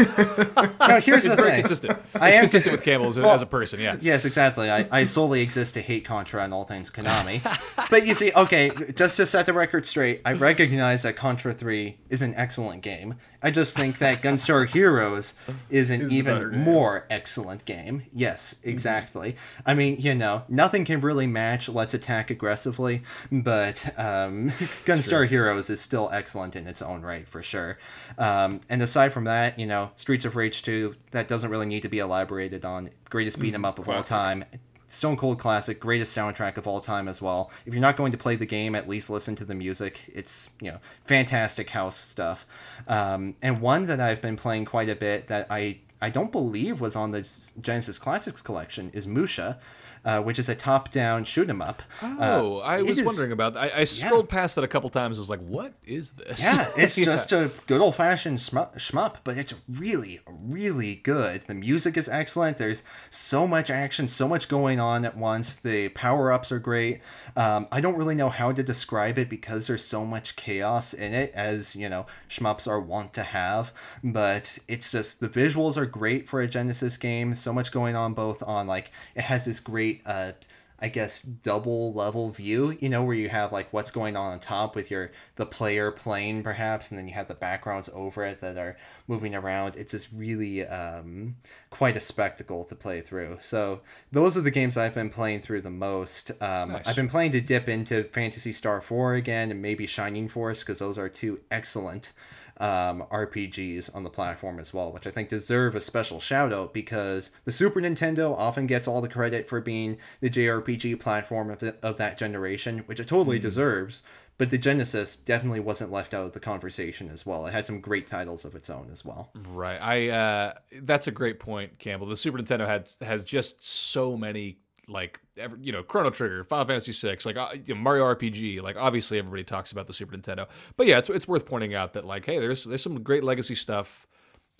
[0.88, 1.60] no, here's It's the very thing.
[1.60, 1.98] consistent.
[2.14, 3.78] I It's am consistent with Campbell as, a- Well, as a person.
[3.78, 3.96] Yeah.
[4.00, 4.70] Yes, exactly.
[4.70, 7.42] I, I solely exist to hate Contra and all things Konami.
[7.90, 11.98] but you see, okay, just to set the record straight, I recognize that Contra 3
[12.08, 13.16] is an excellent game.
[13.44, 15.34] I just think that Gunstar Heroes
[15.68, 18.04] is an Is even more excellent game.
[18.10, 19.36] Yes, exactly.
[19.66, 24.50] I mean, you know, nothing can really match Let's Attack Aggressively, but um,
[24.86, 27.78] Gunstar Heroes is still excellent in its own right, for sure.
[28.16, 31.82] Um, and aside from that, you know, Streets of Rage 2, that doesn't really need
[31.82, 32.88] to be elaborated on.
[33.10, 34.46] Greatest beat 'em up of all time.
[34.94, 37.50] Stone Cold classic, greatest soundtrack of all time as well.
[37.66, 40.10] If you're not going to play the game, at least listen to the music.
[40.12, 42.46] It's you know fantastic house stuff.
[42.86, 46.80] Um, and one that I've been playing quite a bit that I I don't believe
[46.80, 47.28] was on the
[47.60, 49.58] Genesis Classics collection is Musha,
[50.04, 51.82] uh, which is a top-down shoot 'em up.
[52.02, 53.56] Oh, I was is- wondering about.
[53.56, 55.18] I, I scrolled past it a couple times.
[55.18, 59.38] I was like, "What is this?" Yeah, it's just a good old fashioned shmup, but
[59.38, 61.42] it's really, really good.
[61.42, 62.58] The music is excellent.
[62.58, 65.54] There's so much action, so much going on at once.
[65.54, 67.00] The power ups are great.
[67.36, 71.14] Um, I don't really know how to describe it because there's so much chaos in
[71.14, 73.72] it, as you know, shmups are wont to have.
[74.02, 77.34] But it's just the visuals are great for a Genesis game.
[77.34, 79.93] So much going on, both on like it has this great.
[80.04, 80.32] Uh,
[80.80, 84.40] I guess double level view, you know, where you have like what's going on on
[84.40, 88.40] top with your the player playing perhaps, and then you have the backgrounds over it
[88.40, 88.76] that are
[89.06, 89.76] moving around.
[89.76, 91.36] It's just really um,
[91.70, 93.38] quite a spectacle to play through.
[93.40, 93.80] So
[94.10, 96.32] those are the games I've been playing through the most.
[96.42, 96.88] Um, Nice.
[96.88, 100.80] I've been playing to dip into Phantasy Star Four again, and maybe Shining Force because
[100.80, 102.12] those are two excellent
[102.58, 106.72] um, RPGs on the platform as well, which I think deserve a special shout out
[106.72, 111.58] because the Super Nintendo often gets all the credit for being the JRPG platform of,
[111.58, 114.02] the, of that generation, which it totally deserves.
[114.36, 117.46] But the Genesis definitely wasn't left out of the conversation as well.
[117.46, 119.30] It had some great titles of its own as well.
[119.52, 119.78] Right.
[119.80, 120.08] I.
[120.08, 122.08] Uh, that's a great point, Campbell.
[122.08, 124.58] The Super Nintendo had has just so many
[124.88, 128.62] like ever, you know Chrono Trigger, Final Fantasy VI, like uh, you know, Mario RPG.
[128.62, 131.92] Like obviously everybody talks about the Super Nintendo, but yeah, it's it's worth pointing out
[131.94, 134.06] that like hey, there's there's some great legacy stuff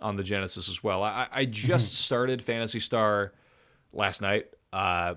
[0.00, 1.02] on the Genesis as well.
[1.02, 3.32] I I just started Phantasy Star
[3.92, 4.46] last night.
[4.72, 5.14] Uh,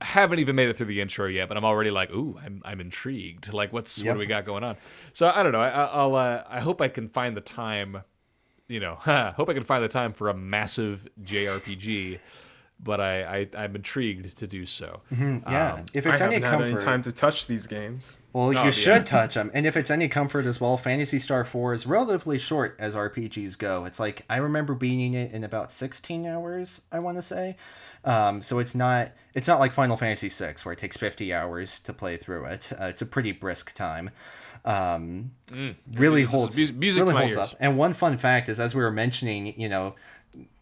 [0.00, 2.80] haven't even made it through the intro yet, but I'm already like, ooh, I'm I'm
[2.80, 3.52] intrigued.
[3.52, 4.76] Like, what's what do we got going on?
[5.12, 5.60] So I don't know.
[5.60, 8.02] I, I'll uh, I hope I can find the time.
[8.66, 12.18] You know, hope I can find the time for a massive JRPG,
[12.78, 13.22] but I,
[13.54, 15.00] I I'm intrigued to do so.
[15.10, 18.20] Yeah, if I it's any haven't had comfort, any time to touch these games.
[18.32, 18.70] well, you yeah.
[18.70, 19.50] should touch them.
[19.54, 23.58] And if it's any comfort as well, Phantasy Star Four is relatively short as RPGs
[23.58, 23.84] go.
[23.84, 26.82] It's like I remember beating it in about sixteen hours.
[26.92, 27.56] I want to say.
[28.04, 31.80] Um, so it's not it's not like Final Fantasy VI where it takes fifty hours
[31.80, 32.72] to play through it.
[32.78, 34.10] Uh, it's a pretty brisk time.
[34.64, 35.30] Um,
[35.94, 37.50] really This holds mus- music really holds ears.
[37.52, 37.56] up.
[37.60, 39.94] And one fun fact is, as we were mentioning, you know,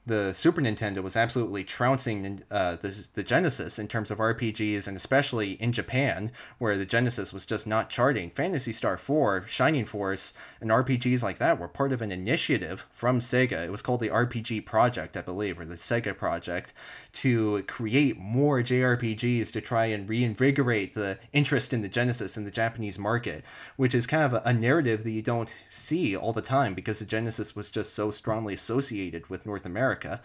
[0.07, 4.97] the Super Nintendo was absolutely trouncing uh, the, the Genesis in terms of RPGs, and
[4.97, 8.31] especially in Japan, where the Genesis was just not charting.
[8.31, 13.19] Phantasy Star 4, Shining Force, and RPGs like that were part of an initiative from
[13.19, 13.65] Sega.
[13.65, 16.75] It was called the RPG Project, I believe, or the Sega Project,
[17.15, 22.51] to create more JRPGs to try and reinvigorate the interest in the Genesis in the
[22.51, 23.45] Japanese market,
[23.77, 26.99] which is kind of a, a narrative that you don't see all the time because
[26.99, 30.21] the Genesis was just so strongly associated with North America.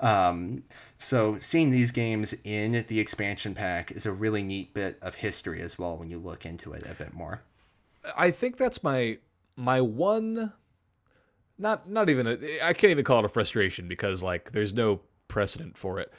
[0.00, 0.64] Um,
[0.98, 5.62] so seeing these games in the expansion pack is a really neat bit of history
[5.62, 7.42] as well when you look into it a bit more.
[8.16, 9.18] I think that's my
[9.56, 10.52] my one
[11.58, 15.00] not not even a I can't even call it a frustration because like there's no
[15.28, 16.12] precedent for it.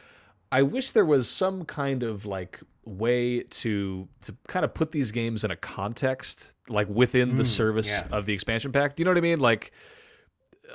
[0.52, 5.12] I wish there was some kind of like way to to kind of put these
[5.12, 8.08] games in a context, like within the mm, service yeah.
[8.12, 8.96] of the expansion pack.
[8.96, 9.40] Do you know what I mean?
[9.40, 9.72] Like,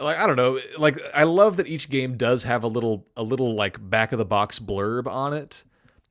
[0.00, 0.58] like I don't know.
[0.78, 4.18] Like I love that each game does have a little a little like back of
[4.18, 5.64] the box blurb on it.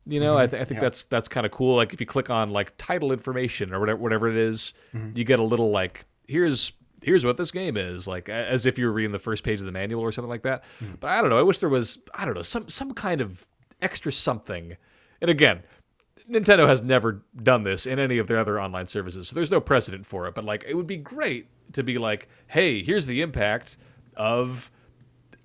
[0.06, 0.52] You know, I, mm-hmm.
[0.52, 0.82] th- I think yeah.
[0.82, 1.76] that's that's kind of cool.
[1.76, 5.16] Like if you click on like title information or whatever whatever it is, mm-hmm.
[5.18, 6.74] you get a little like here's
[7.04, 9.66] here's what this game is like as if you were reading the first page of
[9.66, 10.64] the manual or something like that.
[10.80, 10.94] Hmm.
[11.00, 11.40] But I don't know.
[11.40, 13.46] I wish there was I don't know some some kind of
[13.82, 14.78] extra something.
[15.22, 15.64] And again,
[16.30, 19.60] Nintendo has never done this in any of their other online services, so there's no
[19.60, 20.36] precedent for it.
[20.36, 23.78] But like, it would be great to be like, hey, here's the impact
[24.16, 24.72] of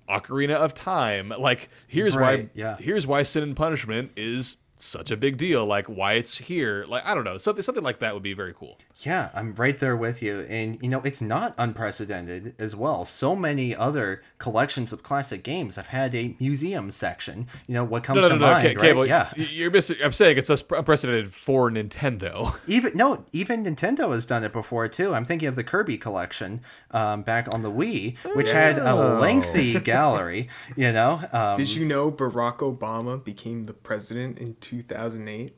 [0.07, 1.33] Ocarina of Time.
[1.37, 2.77] Like, here's why, yeah.
[2.77, 5.65] here's why Sin and Punishment is such a big deal.
[5.65, 6.85] Like, why it's here.
[6.87, 8.77] Like, I don't know, something something like that would be very cool.
[8.99, 10.41] Yeah, I'm right there with you.
[10.49, 13.03] And, you know, it's not unprecedented as well.
[13.03, 17.47] So many other collections of classic games have had a museum section.
[17.67, 18.87] You know, what comes No, no, to no, no, mind, Ca- right?
[18.87, 19.33] Cable, yeah.
[19.35, 19.97] you're missing.
[20.03, 22.57] I'm saying it's us- unprecedented for Nintendo.
[22.67, 25.13] Even no, even Nintendo has done it before too.
[25.13, 29.19] I'm thinking of the Kirby collection um, back on the Wii, which had a Oh.
[29.19, 30.47] lengthy gallery.
[30.77, 35.53] You know, um, Did you know Barack Obama became the president in 2008?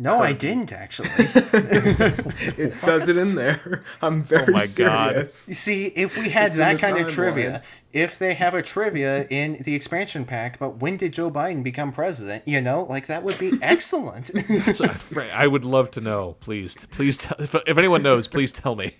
[0.00, 1.08] No, I didn't actually.
[2.56, 3.82] It says it in there.
[4.00, 5.16] I'm very my God.
[5.16, 5.24] You.
[5.24, 7.10] See, if we had It's that kind of timeline.
[7.10, 11.62] trivia, if they have a trivia in the expansion pack, but when did Joe Biden
[11.62, 12.46] become president?
[12.46, 14.30] You know, like that would be excellent.
[14.74, 14.86] So,
[15.34, 16.36] I would love to know.
[16.40, 18.96] Please, please, tell, if, if anyone knows, please tell me.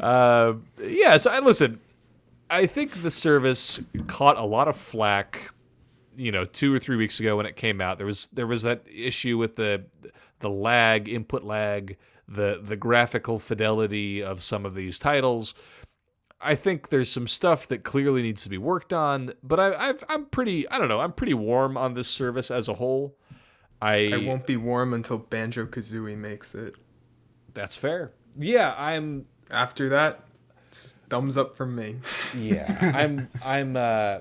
[0.00, 1.16] uh, yeah.
[1.16, 1.80] So, I listen.
[2.50, 5.50] I think the service caught a lot of flack.
[6.18, 8.62] You know, two or three weeks ago when it came out, there was there was
[8.62, 9.84] that issue with the
[10.40, 11.96] the lag, input lag,
[12.26, 15.54] the the graphical fidelity of some of these titles.
[16.40, 20.04] I think there's some stuff that clearly needs to be worked on, but I, I've,
[20.08, 23.16] I'm pretty, I don't know, I'm pretty warm on this service as a whole.
[23.82, 26.76] I, I won't be warm until Banjo Kazooie makes it.
[27.54, 28.12] that's fair.
[28.38, 30.24] Yeah, I'm, After that,
[31.10, 31.96] thumbs up from me.
[32.36, 34.20] yeah, I'm, I'm, uh,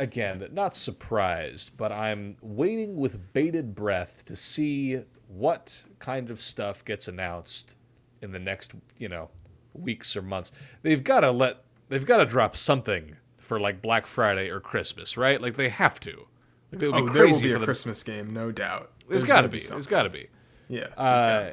[0.00, 6.84] again, not surprised, but I'm waiting with bated breath to see what kind of stuff
[6.84, 7.76] gets announced
[8.22, 9.30] in the next, you know,
[9.74, 10.50] weeks or months.
[10.82, 15.16] They've got to let, they've got to drop something for like Black Friday or Christmas,
[15.16, 15.40] right?
[15.40, 16.26] Like they have to.
[16.72, 17.64] Like, Oh, be there will crazy be for a them.
[17.66, 18.90] Christmas game, no doubt.
[19.08, 19.60] There's There's got to be.
[19.60, 19.90] Something.
[19.90, 20.28] got to be.
[20.68, 21.52] Yeah, Uh,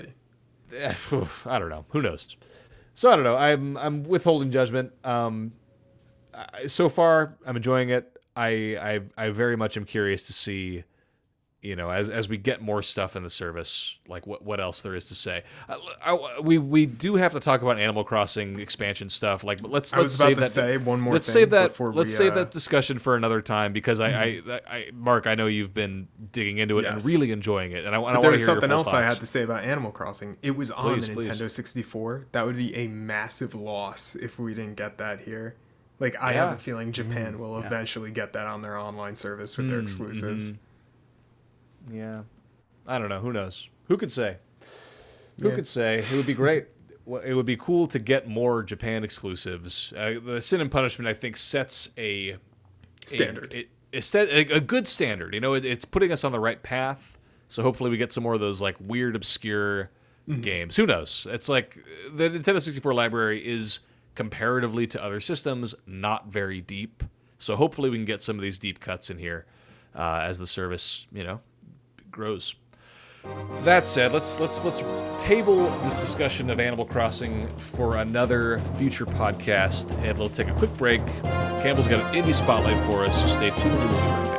[0.71, 0.77] be.
[1.45, 1.85] I don't know.
[1.89, 2.35] Who knows?
[2.93, 3.35] So I don't know.
[3.35, 4.91] I'm I'm withholding judgment.
[5.03, 5.53] Um,
[6.67, 8.16] so far I'm enjoying it.
[8.37, 8.47] I,
[9.17, 10.83] I I very much am curious to see,
[11.63, 14.83] you know, as as we get more stuff in the service, like what what else
[14.83, 15.43] there is to say.
[15.67, 15.77] I,
[16.13, 19.43] I- we we do have to talk about Animal Crossing expansion stuff.
[19.43, 20.49] Like, but let's I let's was about save to that.
[20.51, 21.69] say one more let's save that.
[21.69, 25.25] before let's we, save uh, that discussion for another time because I, I, I Marc,
[25.25, 28.11] I know you've been digging into it and really enjoying it, and I, and I
[28.11, 29.13] want to was hear your something else I thoughts.
[29.15, 30.37] had to say about Animal Crossing.
[30.43, 31.27] It was on Please, the please.
[31.27, 32.27] Nintendo 64.
[32.33, 35.55] That would be a massive loss if we didn't get that here.
[35.99, 36.45] Like I Yeah.
[36.49, 40.53] have a feeling Japan will eventually get that on their online service with their exclusives.
[41.91, 42.23] Yeah.
[42.85, 43.19] I don't know.
[43.19, 43.69] Who knows?
[43.85, 44.37] Who could say?
[45.41, 45.55] Who Yeah.
[45.55, 45.99] could say?
[45.99, 46.67] It would be great.
[47.25, 49.93] It would be cool to get more Japan exclusives.
[49.95, 52.37] Uh, the Sin and Punishment, I think, sets a a-
[53.05, 53.53] Standard.
[53.53, 55.33] A, a, a, a good standard.
[55.33, 57.17] You know, it, it's putting us on the right path.
[57.47, 59.89] So hopefully we get some more of those like weird, obscure
[60.27, 60.41] Mm-hmm.
[60.41, 60.75] games.
[60.75, 61.25] Who knows?
[61.29, 61.77] It's like
[62.13, 63.79] the Nintendo 64 library is
[64.17, 67.03] comparatively to other systems not very deep.
[67.37, 69.45] So hopefully we can get some of these deep cuts in here
[69.95, 71.39] uh, as the service, you know,
[72.09, 72.55] grows.
[73.63, 74.81] That said, let's let's let's
[75.21, 80.73] table this discussion of Animal Crossing for another future podcast, and we'll take a quick
[80.77, 81.05] break.
[81.61, 84.36] Campbell's got an indie spotlight for us, so stay tuned.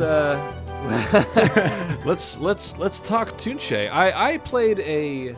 [0.00, 3.90] Uh, let's let's let's talk Tunche.
[3.90, 5.36] I I played a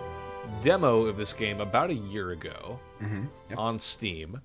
[0.61, 3.25] demo of this game about a year ago mm-hmm.
[3.49, 3.59] Yep.
[3.59, 4.41] on Steam,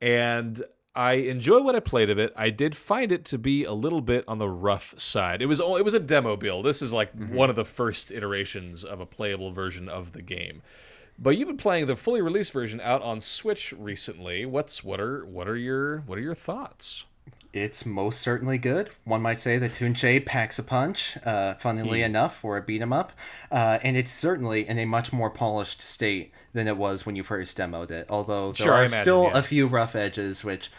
[0.00, 0.62] and
[0.94, 2.32] I enjoy what I played of it.
[2.36, 5.42] I did find it to be a little bit on the rough side.
[5.42, 6.64] It was all, it was a demo build.
[6.64, 7.34] This is like mm-hmm.
[7.34, 10.62] one of the first iterations of a playable version of the game.
[11.18, 14.46] But you've been playing the fully released version out on Switch recently.
[14.46, 17.04] What's what are what are your what are your thoughts?
[17.52, 18.88] It's most certainly good.
[19.04, 22.80] One might say that Tunche packs a punch, uh, funnily He- enough, for a beat
[22.80, 23.12] 'em up,
[23.50, 27.22] uh, and it's certainly in a much more polished state than it was when you
[27.22, 28.06] first demoed it.
[28.08, 29.38] Although there Sure, are imagine, still yeah.
[29.38, 30.70] a few rough edges, which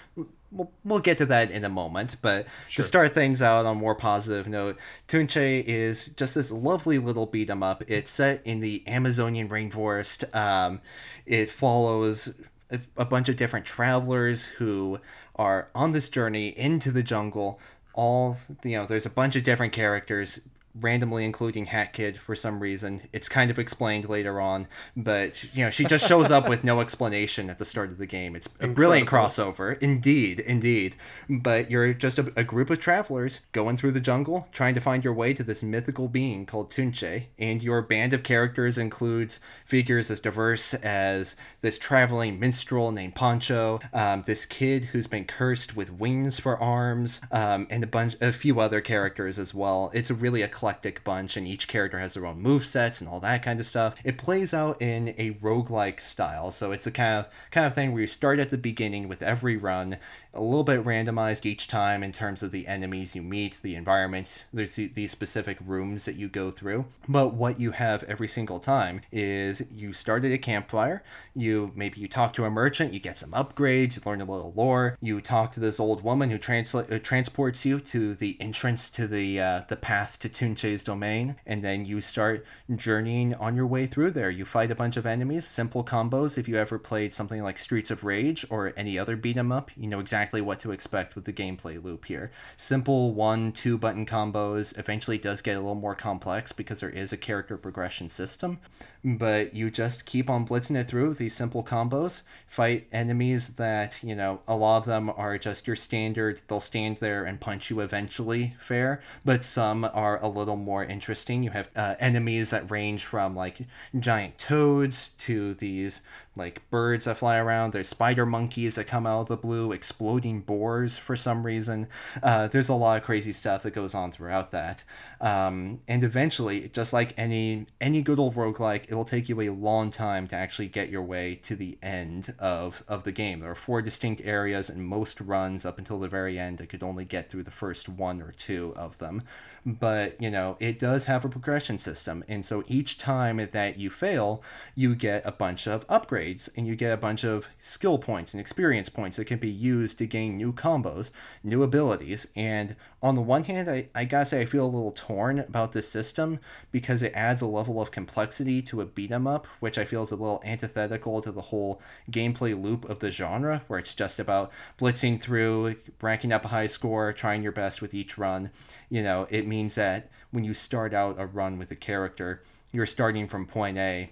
[0.51, 2.15] we'll, we'll get to that in a moment.
[2.23, 2.81] But Sure.
[2.81, 7.27] to start things out on a more positive note, Tunche is just this lovely little
[7.27, 7.83] beat 'em up.
[7.87, 10.33] It's set in the Amazonian rainforest.
[10.35, 10.81] Um,
[11.27, 12.33] it follows
[12.71, 14.99] a, a bunch of different travelers who
[15.35, 17.59] are on this journey into the jungle.
[17.93, 20.41] All you know, there's a bunch of different characters,
[20.79, 23.01] randomly including Hat Kid for some reason.
[23.11, 26.81] It's kind of explained later on, but you know, she just shows up with no
[26.81, 28.35] explanation at the start of the game.
[28.35, 30.95] It's a brilliant crossover, indeed, indeed.
[31.29, 35.03] But you're just a, a group of travelers going through the jungle, trying to find
[35.03, 40.09] your way to this mythical being called Tunche, and your band of characters includes figures
[40.09, 45.91] as diverse as this traveling minstrel named Pancho, um, this kid who's been cursed with
[45.91, 49.91] wings for arms, um, and a bunch, a few other characters as well.
[49.93, 53.19] It's really a eclectic bunch, and each character has their own move sets and all
[53.19, 53.95] that kind of stuff.
[54.05, 57.91] It plays out in a roguelike style, so it's a kind of kind of thing
[57.91, 59.97] where you start at the beginning with every run,
[60.33, 64.45] a little bit randomized each time in terms of the enemies you meet, the environments.
[64.51, 66.85] There's the- these specific rooms that you go through.
[67.07, 71.03] But what you have every single time is you start at a campfire.
[71.35, 74.53] You maybe you talk to a merchant, you get some upgrades, you learn a little
[74.55, 74.97] lore.
[75.01, 79.07] You talk to this old woman who transla- uh, transports you to the entrance to
[79.07, 82.43] the uh, the path to Tunche's domain, and then you start
[82.75, 84.31] journeying on your way through there.
[84.31, 86.37] You fight a bunch of enemies, simple combos.
[86.39, 89.69] If you ever played something like Streets of Rage or any other beat 'em up,
[89.77, 92.31] you know exactly what to expect with the gameplay loop here.
[92.57, 94.77] Simple one, two button combos.
[94.77, 98.59] Eventually, does get a little more complex because there is a character progression system,
[99.03, 102.21] but you just keep on blitzing it through with these simple combos.
[102.47, 106.41] Fight enemies that you know a lot of them are just your standard.
[106.47, 109.01] They'll stand there and punch you eventually, fair.
[109.25, 111.43] But some are a little more interesting.
[111.43, 113.59] You have uh, enemies that range from like
[113.99, 116.01] giant toads to these
[116.35, 117.73] like birds that fly around.
[117.73, 121.87] There's spider monkeys that come out of the blue, exploding boars for some reason.
[122.21, 124.83] Uh, there's a lot of crazy stuff that goes on throughout that.
[125.21, 129.91] Um, and eventually, just like any any good old roguelike, it'll take you a long
[129.91, 133.39] time to actually get your way to the end of, of the game.
[133.39, 136.83] There are four distinct areas, and most runs up until the very end, I could
[136.83, 139.23] only get through the first one or two of them
[139.65, 142.23] but you know it does have a progression system.
[142.27, 144.41] And so each time that you fail
[144.75, 148.41] you get a bunch of upgrades and you get a bunch of skill points and
[148.41, 151.11] experience points that can be used to gain new combos
[151.43, 154.91] new abilities and on the one hand i, I gotta say i feel a little
[154.91, 156.39] torn about this system
[156.71, 160.01] because it adds a level of complexity to a beat 'em up which i feel
[160.01, 164.19] is a little antithetical to the whole gameplay loop of the genre where it's just
[164.19, 168.49] about blitzing through ranking up a high score trying your best with each run.
[168.89, 172.85] You know, it means that when you start out a run with a character, you're
[172.85, 174.11] starting from point A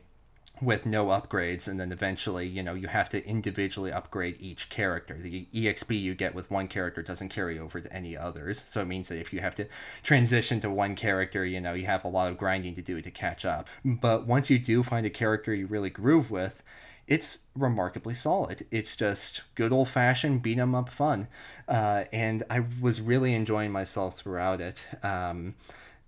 [0.62, 5.18] with no upgrades, and then eventually, you know, you have to individually upgrade each character.
[5.18, 8.88] The EXP you get with one character doesn't carry over to any others, so it
[8.88, 9.68] means that if you have to
[10.04, 13.12] transition to one character, you know, you have a lot of grinding to do to
[13.12, 13.68] catch up.
[13.84, 16.62] But once you do find a character you really groove with,
[17.08, 18.66] it's remarkably solid.
[18.72, 21.28] It's just good old fashioned beat 'em up fun,
[21.68, 24.86] uh, and I was really enjoying myself throughout it.
[25.04, 25.56] Um,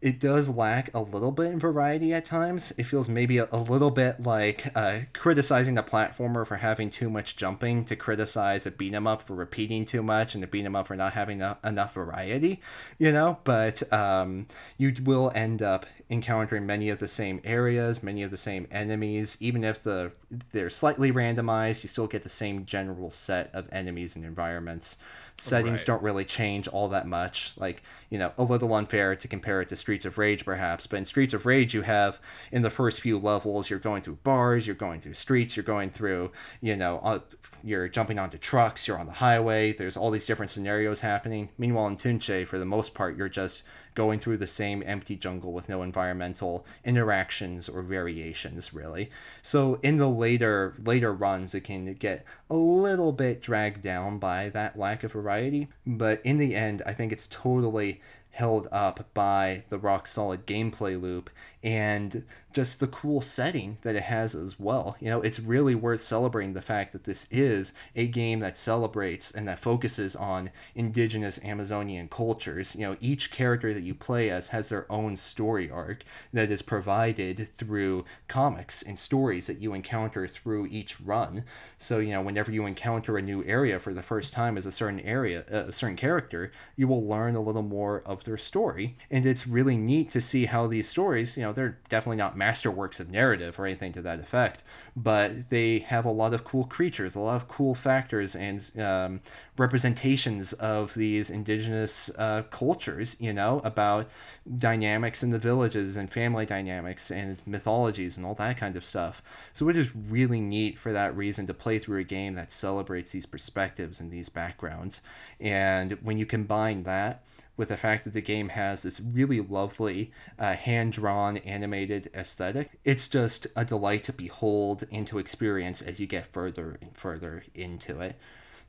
[0.03, 2.73] it does lack a little bit in variety at times.
[2.77, 7.09] It feels maybe a, a little bit like uh, criticizing a platformer for having too
[7.09, 10.65] much jumping to criticize a beat 'em up for repeating too much and a beat
[10.65, 12.61] 'em up for not having a, enough variety,
[12.97, 13.37] you know.
[13.45, 14.47] But um,
[14.77, 19.37] you will end up encountering many of the same areas, many of the same enemies.
[19.39, 20.11] Even if the
[20.51, 24.97] they're slightly randomized, you still get the same general set of enemies and environments.
[25.37, 25.87] Settings Right.
[25.87, 27.53] don't really change all that much.
[27.57, 30.85] Like, you know, a little unfair to compare it to Streets of Rage, perhaps.
[30.87, 32.19] But in Streets of Rage, you have
[32.51, 35.89] in the first few levels, you're going through bars, you're going through streets, you're going
[35.89, 36.31] through,
[36.61, 37.19] you know, uh,
[37.63, 39.71] you're jumping onto trucks, you're on the highway.
[39.71, 41.49] There's all these different scenarios happening.
[41.57, 43.63] Meanwhile, in Tunche, for the most part, you're just
[43.95, 49.09] going through the same empty jungle with no environmental interactions or variations, really.
[49.41, 54.49] So in the later later runs, it can get a little bit dragged down by
[54.49, 55.69] that lack of variety.
[55.85, 58.01] But in the end, I think it's totally
[58.31, 61.29] held up by the rock solid gameplay loop
[61.63, 64.95] and just the cool setting that it has as well.
[64.99, 69.31] You know, it's really worth celebrating the fact that this is a game that celebrates
[69.31, 72.75] and that focuses on indigenous Amazonian cultures.
[72.75, 76.61] You know, each character that you play as has their own story arc that is
[76.61, 81.43] provided through comics and stories that you encounter through each run.
[81.79, 84.71] So, you know, whenever you encounter a new area for the first time as a
[84.71, 88.95] certain area, uh, a certain character, you will learn a little more of their story.
[89.09, 93.09] And it's really neat to see how these stories, you they're definitely not masterworks of
[93.09, 94.63] narrative or anything to that effect,
[94.95, 99.21] but they have a lot of cool creatures, a lot of cool factors and um,
[99.57, 104.09] representations of these indigenous uh, cultures, you know, about
[104.57, 109.21] dynamics in the villages and family dynamics and mythologies and all that kind of stuff.
[109.53, 113.11] So it is really neat for that reason to play through a game that celebrates
[113.11, 115.01] these perspectives and these backgrounds.
[115.39, 117.23] And when you combine that
[117.55, 122.79] with the fact that the game has this really lovely uh, hand drawn animated aesthetic.
[122.83, 127.43] It's just a delight to behold and to experience as you get further and further
[127.53, 128.15] into it.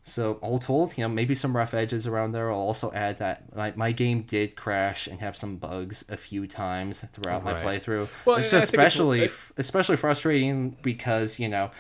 [0.07, 2.51] So all told, you know, maybe some rough edges around there.
[2.53, 6.47] I'll also add that my, my game did crash and have some bugs a few
[6.47, 8.09] times throughout my playthrough.
[8.27, 11.71] Well, it's I- I just think it's- especially especially frustrating because you know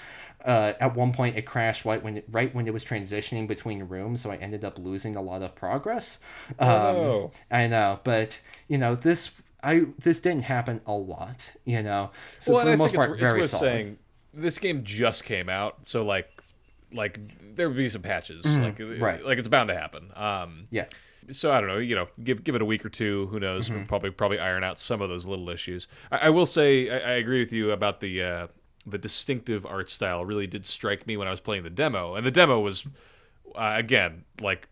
[0.44, 3.82] uh, at one point it crashed right when it, right when it was transitioning between
[3.84, 6.18] rooms, so I ended up losing a lot of progress.
[6.58, 7.30] Um, no.
[7.50, 12.10] I know, but you know this I this didn't happen a lot, you know.
[12.38, 13.72] So well, for the I most think part, it's, very it's worth solid.
[13.84, 13.98] saying
[14.32, 16.28] this game just came out, so like,
[16.94, 17.18] like
[17.56, 19.02] there would be some patches, like, Mm-hmm.
[19.02, 19.24] right.
[19.24, 20.10] like it's bound to happen.
[20.14, 20.86] Um, Yeah.
[21.30, 23.26] so I don't know, you know, give give it a week or two.
[23.26, 23.66] Who knows?
[23.68, 23.76] Mm-hmm.
[23.78, 25.86] We'll probably probably iron out some of those little issues.
[26.10, 28.46] I, I will say I, I agree with you about the uh,
[28.86, 30.24] the distinctive art style.
[30.24, 32.86] Really did strike me when I was playing the demo, and the demo was
[33.54, 34.68] uh, again like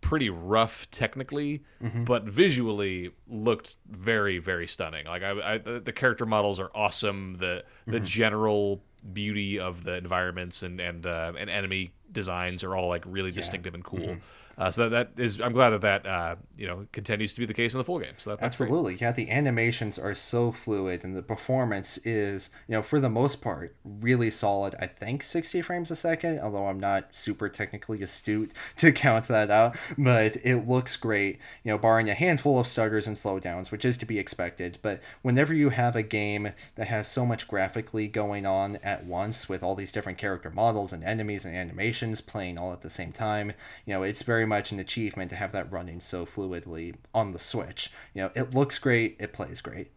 [0.00, 1.62] pretty rough technically,
[2.04, 5.06] but visually looked very very stunning.
[5.06, 7.36] Like I, I the, the character models are awesome.
[7.38, 8.82] The the general
[9.12, 13.74] beauty of the environments and and uh, and enemy designs are all like really distinctive
[13.74, 14.16] and cool.
[14.58, 17.46] Uh, so that, that is I'm glad that that uh, you know continues to be
[17.46, 18.14] the case in the full game.
[18.16, 18.66] So that, that's great.
[18.66, 18.94] Absolutely.
[18.96, 23.40] Yeah, the animations are so fluid and the performance is, you know, for the most
[23.42, 24.74] part, really solid.
[24.78, 29.50] I think 60 frames a second, although I'm not super technically astute to count that
[29.50, 33.84] out, but it looks great, you know, barring a handful of stutters and slowdowns, which
[33.84, 34.78] is to be expected.
[34.82, 39.48] But whenever you have a game that has so much graphically going on at once
[39.48, 43.12] with all these different character models and enemies and animations playing all at the same
[43.12, 43.52] time,
[43.84, 47.38] you know, it's very much an achievement to have that running so fluidly on the
[47.38, 47.90] Switch.
[48.14, 49.90] You know, it looks great, it plays great.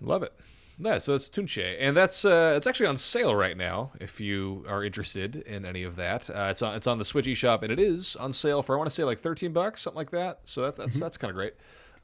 [0.00, 0.32] Love it.
[0.78, 3.92] Yeah, so it's Tunche, and that's uh, it's actually on sale right now.
[4.00, 7.26] If you are interested in any of that, uh, it's on it's on the Switch
[7.26, 9.98] eShop, and it is on sale for I want to say like thirteen bucks, something
[9.98, 10.40] like that.
[10.44, 11.54] So that's that's that's kind of great.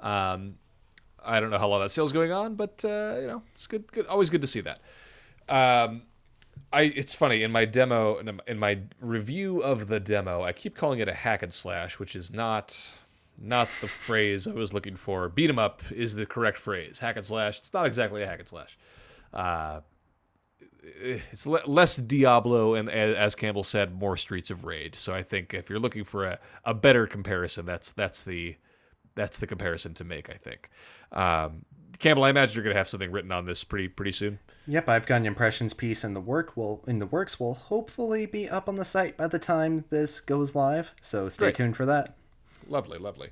[0.01, 0.57] Um,
[1.25, 3.91] I don't know how long that sale's going on, but uh, you know it's good,
[3.91, 4.81] good, always good to see that.
[5.49, 6.03] Um,
[6.73, 11.01] I it's funny in my demo in- my review of the demo, I keep calling
[11.01, 12.91] it a hack and slash, which is not
[13.41, 15.29] not the phrase I was looking for.
[15.29, 16.99] Beat 'em up is the correct phrase.
[16.99, 17.59] Hack and slash.
[17.59, 18.77] It's not exactly a hack and slash.
[19.33, 19.81] Uh,
[20.83, 24.95] it's le- less Diablo and, as Campbell said, more Streets of Rage.
[24.97, 28.57] So I think if you're looking for a, a better comparison, that's that's the
[29.15, 30.31] that's the comparison to make.
[30.31, 30.71] I think.
[31.13, 31.65] Um,
[31.99, 34.39] Campbell, I imagine you're going to have something written on this pretty pretty soon.
[34.67, 38.27] Yep, I've got an impressions piece in the work will in the works will hopefully
[38.27, 40.93] be up on the site by the time this goes live.
[41.01, 41.55] So stay Great.
[41.57, 42.17] tuned for that.
[42.69, 43.31] Lovely, lovely.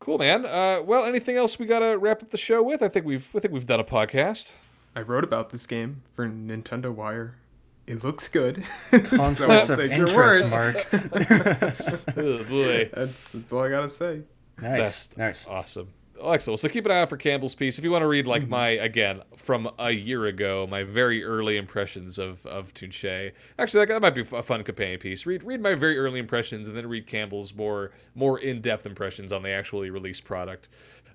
[0.00, 0.44] Cool, man.
[0.44, 2.82] Uh, well, anything else we gotta wrap up the show with?
[2.82, 4.52] I think we've I think we've done a podcast.
[4.96, 7.36] I wrote about this game for Nintendo Wire.
[7.86, 8.64] It looks good.
[8.90, 10.50] Conflicts so I'll of take your interest, word.
[10.50, 10.86] Marc.
[12.16, 14.22] oh boy, That's that's all I gotta say.
[14.60, 15.48] Nice, That's nice.
[15.48, 15.88] awesome.
[16.24, 16.60] Excellent.
[16.60, 17.78] So keep an eye out for Campbell's piece.
[17.78, 21.56] If you want to read like my again from a year ago, my very early
[21.56, 23.32] impressions of of Tunche.
[23.58, 25.26] Actually, that, that might be a fun companion piece.
[25.26, 29.32] Read read my very early impressions, and then read Campbell's more more in depth impressions
[29.32, 30.68] on the actually released product.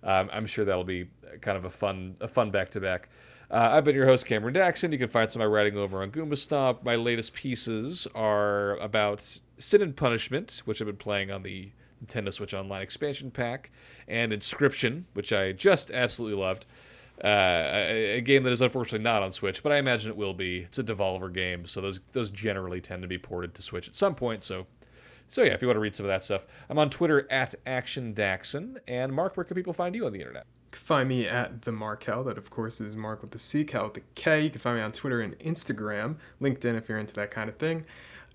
[0.04, 1.08] Um, I'm sure that'll be
[1.42, 3.10] kind of a fun a fun back to back.
[3.52, 4.92] I've been your host, Cameron Daxon.
[4.92, 6.84] You can find some of my writing over on GoombaStomp.
[6.84, 11.72] My latest pieces are about Sin and Punishment, which I've been playing on the
[12.04, 13.72] Nintendo Switch Online expansion pack,
[14.08, 16.66] and Inscryption, which I just absolutely loved.
[17.24, 17.28] Uh,
[17.74, 20.60] a, a game that is unfortunately not on Switch, but I imagine it will be.
[20.60, 23.96] It's a Devolver game, so those those generally tend to be ported to Switch at
[23.96, 24.44] some point.
[24.46, 24.68] So,
[25.28, 27.56] so yeah, if you want to read some of that stuff, I'm on Twitter at
[27.66, 28.78] Action Daxon.
[28.88, 30.46] And Marc, where can people find you on the internet?
[30.72, 32.24] can find me at the Markel.
[32.24, 34.44] That of course is Marc with the C, Kal with the K.
[34.44, 37.58] You can find me on Twitter and Instagram, LinkedIn if you're into that kind of
[37.58, 37.86] thing.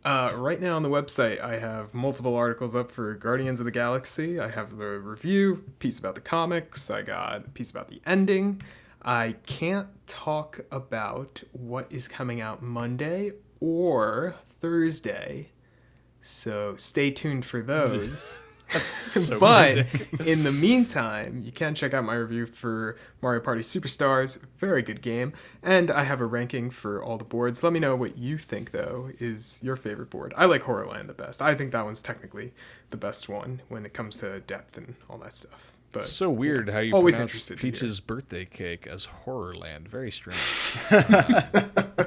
[0.05, 3.71] Uh, right now on the website, I have multiple articles up for Guardians of the
[3.71, 4.39] Galaxy.
[4.39, 6.91] I have the review, piece about the comics.
[6.91, 8.61] I got a piece about the ending.
[9.03, 15.53] I can't talk about what is coming out Monday or Thursday,
[16.21, 18.39] so stay tuned for those.
[18.81, 20.27] So but ridiculous.
[20.27, 24.39] in the meantime, you can check out my review for Mario Party Superstars.
[24.59, 25.33] Very good game.
[25.63, 27.63] And I have a ranking for all the boards.
[27.63, 30.35] Let me know what you think, though, is your favorite board.
[30.37, 31.41] I like Horrorland the best.
[31.41, 32.53] I think that one's technically
[32.91, 35.73] the best one when it comes to depth and all that stuff.
[35.93, 37.59] But It's so weird how you Always interested.
[37.59, 39.87] Peach's birthday cake as Horrorland.
[39.87, 40.41] Very strange.
[40.91, 41.43] Uh,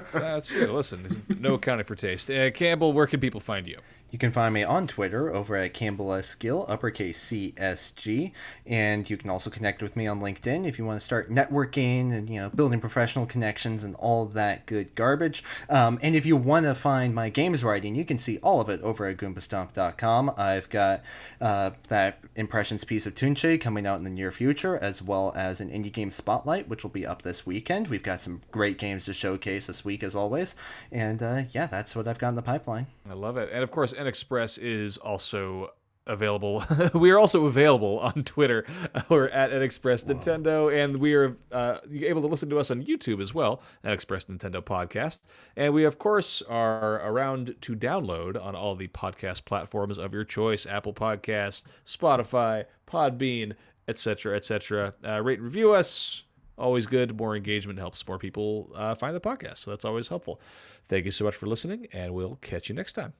[0.13, 1.23] that's listen.
[1.39, 2.29] No accounting for taste.
[2.29, 3.79] Uh, Campbell, where can people find you?
[4.09, 6.33] You can find me on Twitter over at Campbell S.
[6.33, 8.31] Gill, uppercase C S G,
[8.65, 12.13] and you can also connect with me on LinkedIn if you want to start networking
[12.13, 15.43] and you know building professional connections and all that good garbage.
[15.69, 18.69] Um, and if you want to find my games writing, you can see all of
[18.69, 20.33] it over at goombastomp.com.
[20.37, 21.03] I've got
[21.41, 25.59] uh, that impressions piece of Tunche coming out in the near future, as well as
[25.59, 27.89] an indie game spotlight, which will be up this weekend.
[27.89, 30.55] We've got some great games to showcase this week, as always.
[30.93, 32.87] And uh, yeah, that's what I've got in the pipeline.
[33.09, 33.49] I love it.
[33.51, 35.71] And of course, NXpress is also
[36.07, 36.63] available.
[36.93, 38.65] we are also available on Twitter.
[39.09, 43.21] We're at NXpress Nintendo, and we are uh, able to listen to us on YouTube
[43.21, 45.21] as well, NXpress Nintendo Podcast.
[45.55, 50.23] And we, of course, are around to download on all the podcast platforms of your
[50.23, 53.53] choice Apple Podcasts, Spotify, Podbean,
[53.87, 54.93] etc., etc.
[55.05, 56.23] Uh, rate and review us.
[56.57, 57.17] Always good.
[57.17, 59.59] More engagement helps more people uh, find the podcast.
[59.59, 60.41] So that's always helpful.
[60.87, 63.13] Thank you so much for listening, and we'll catch you next time.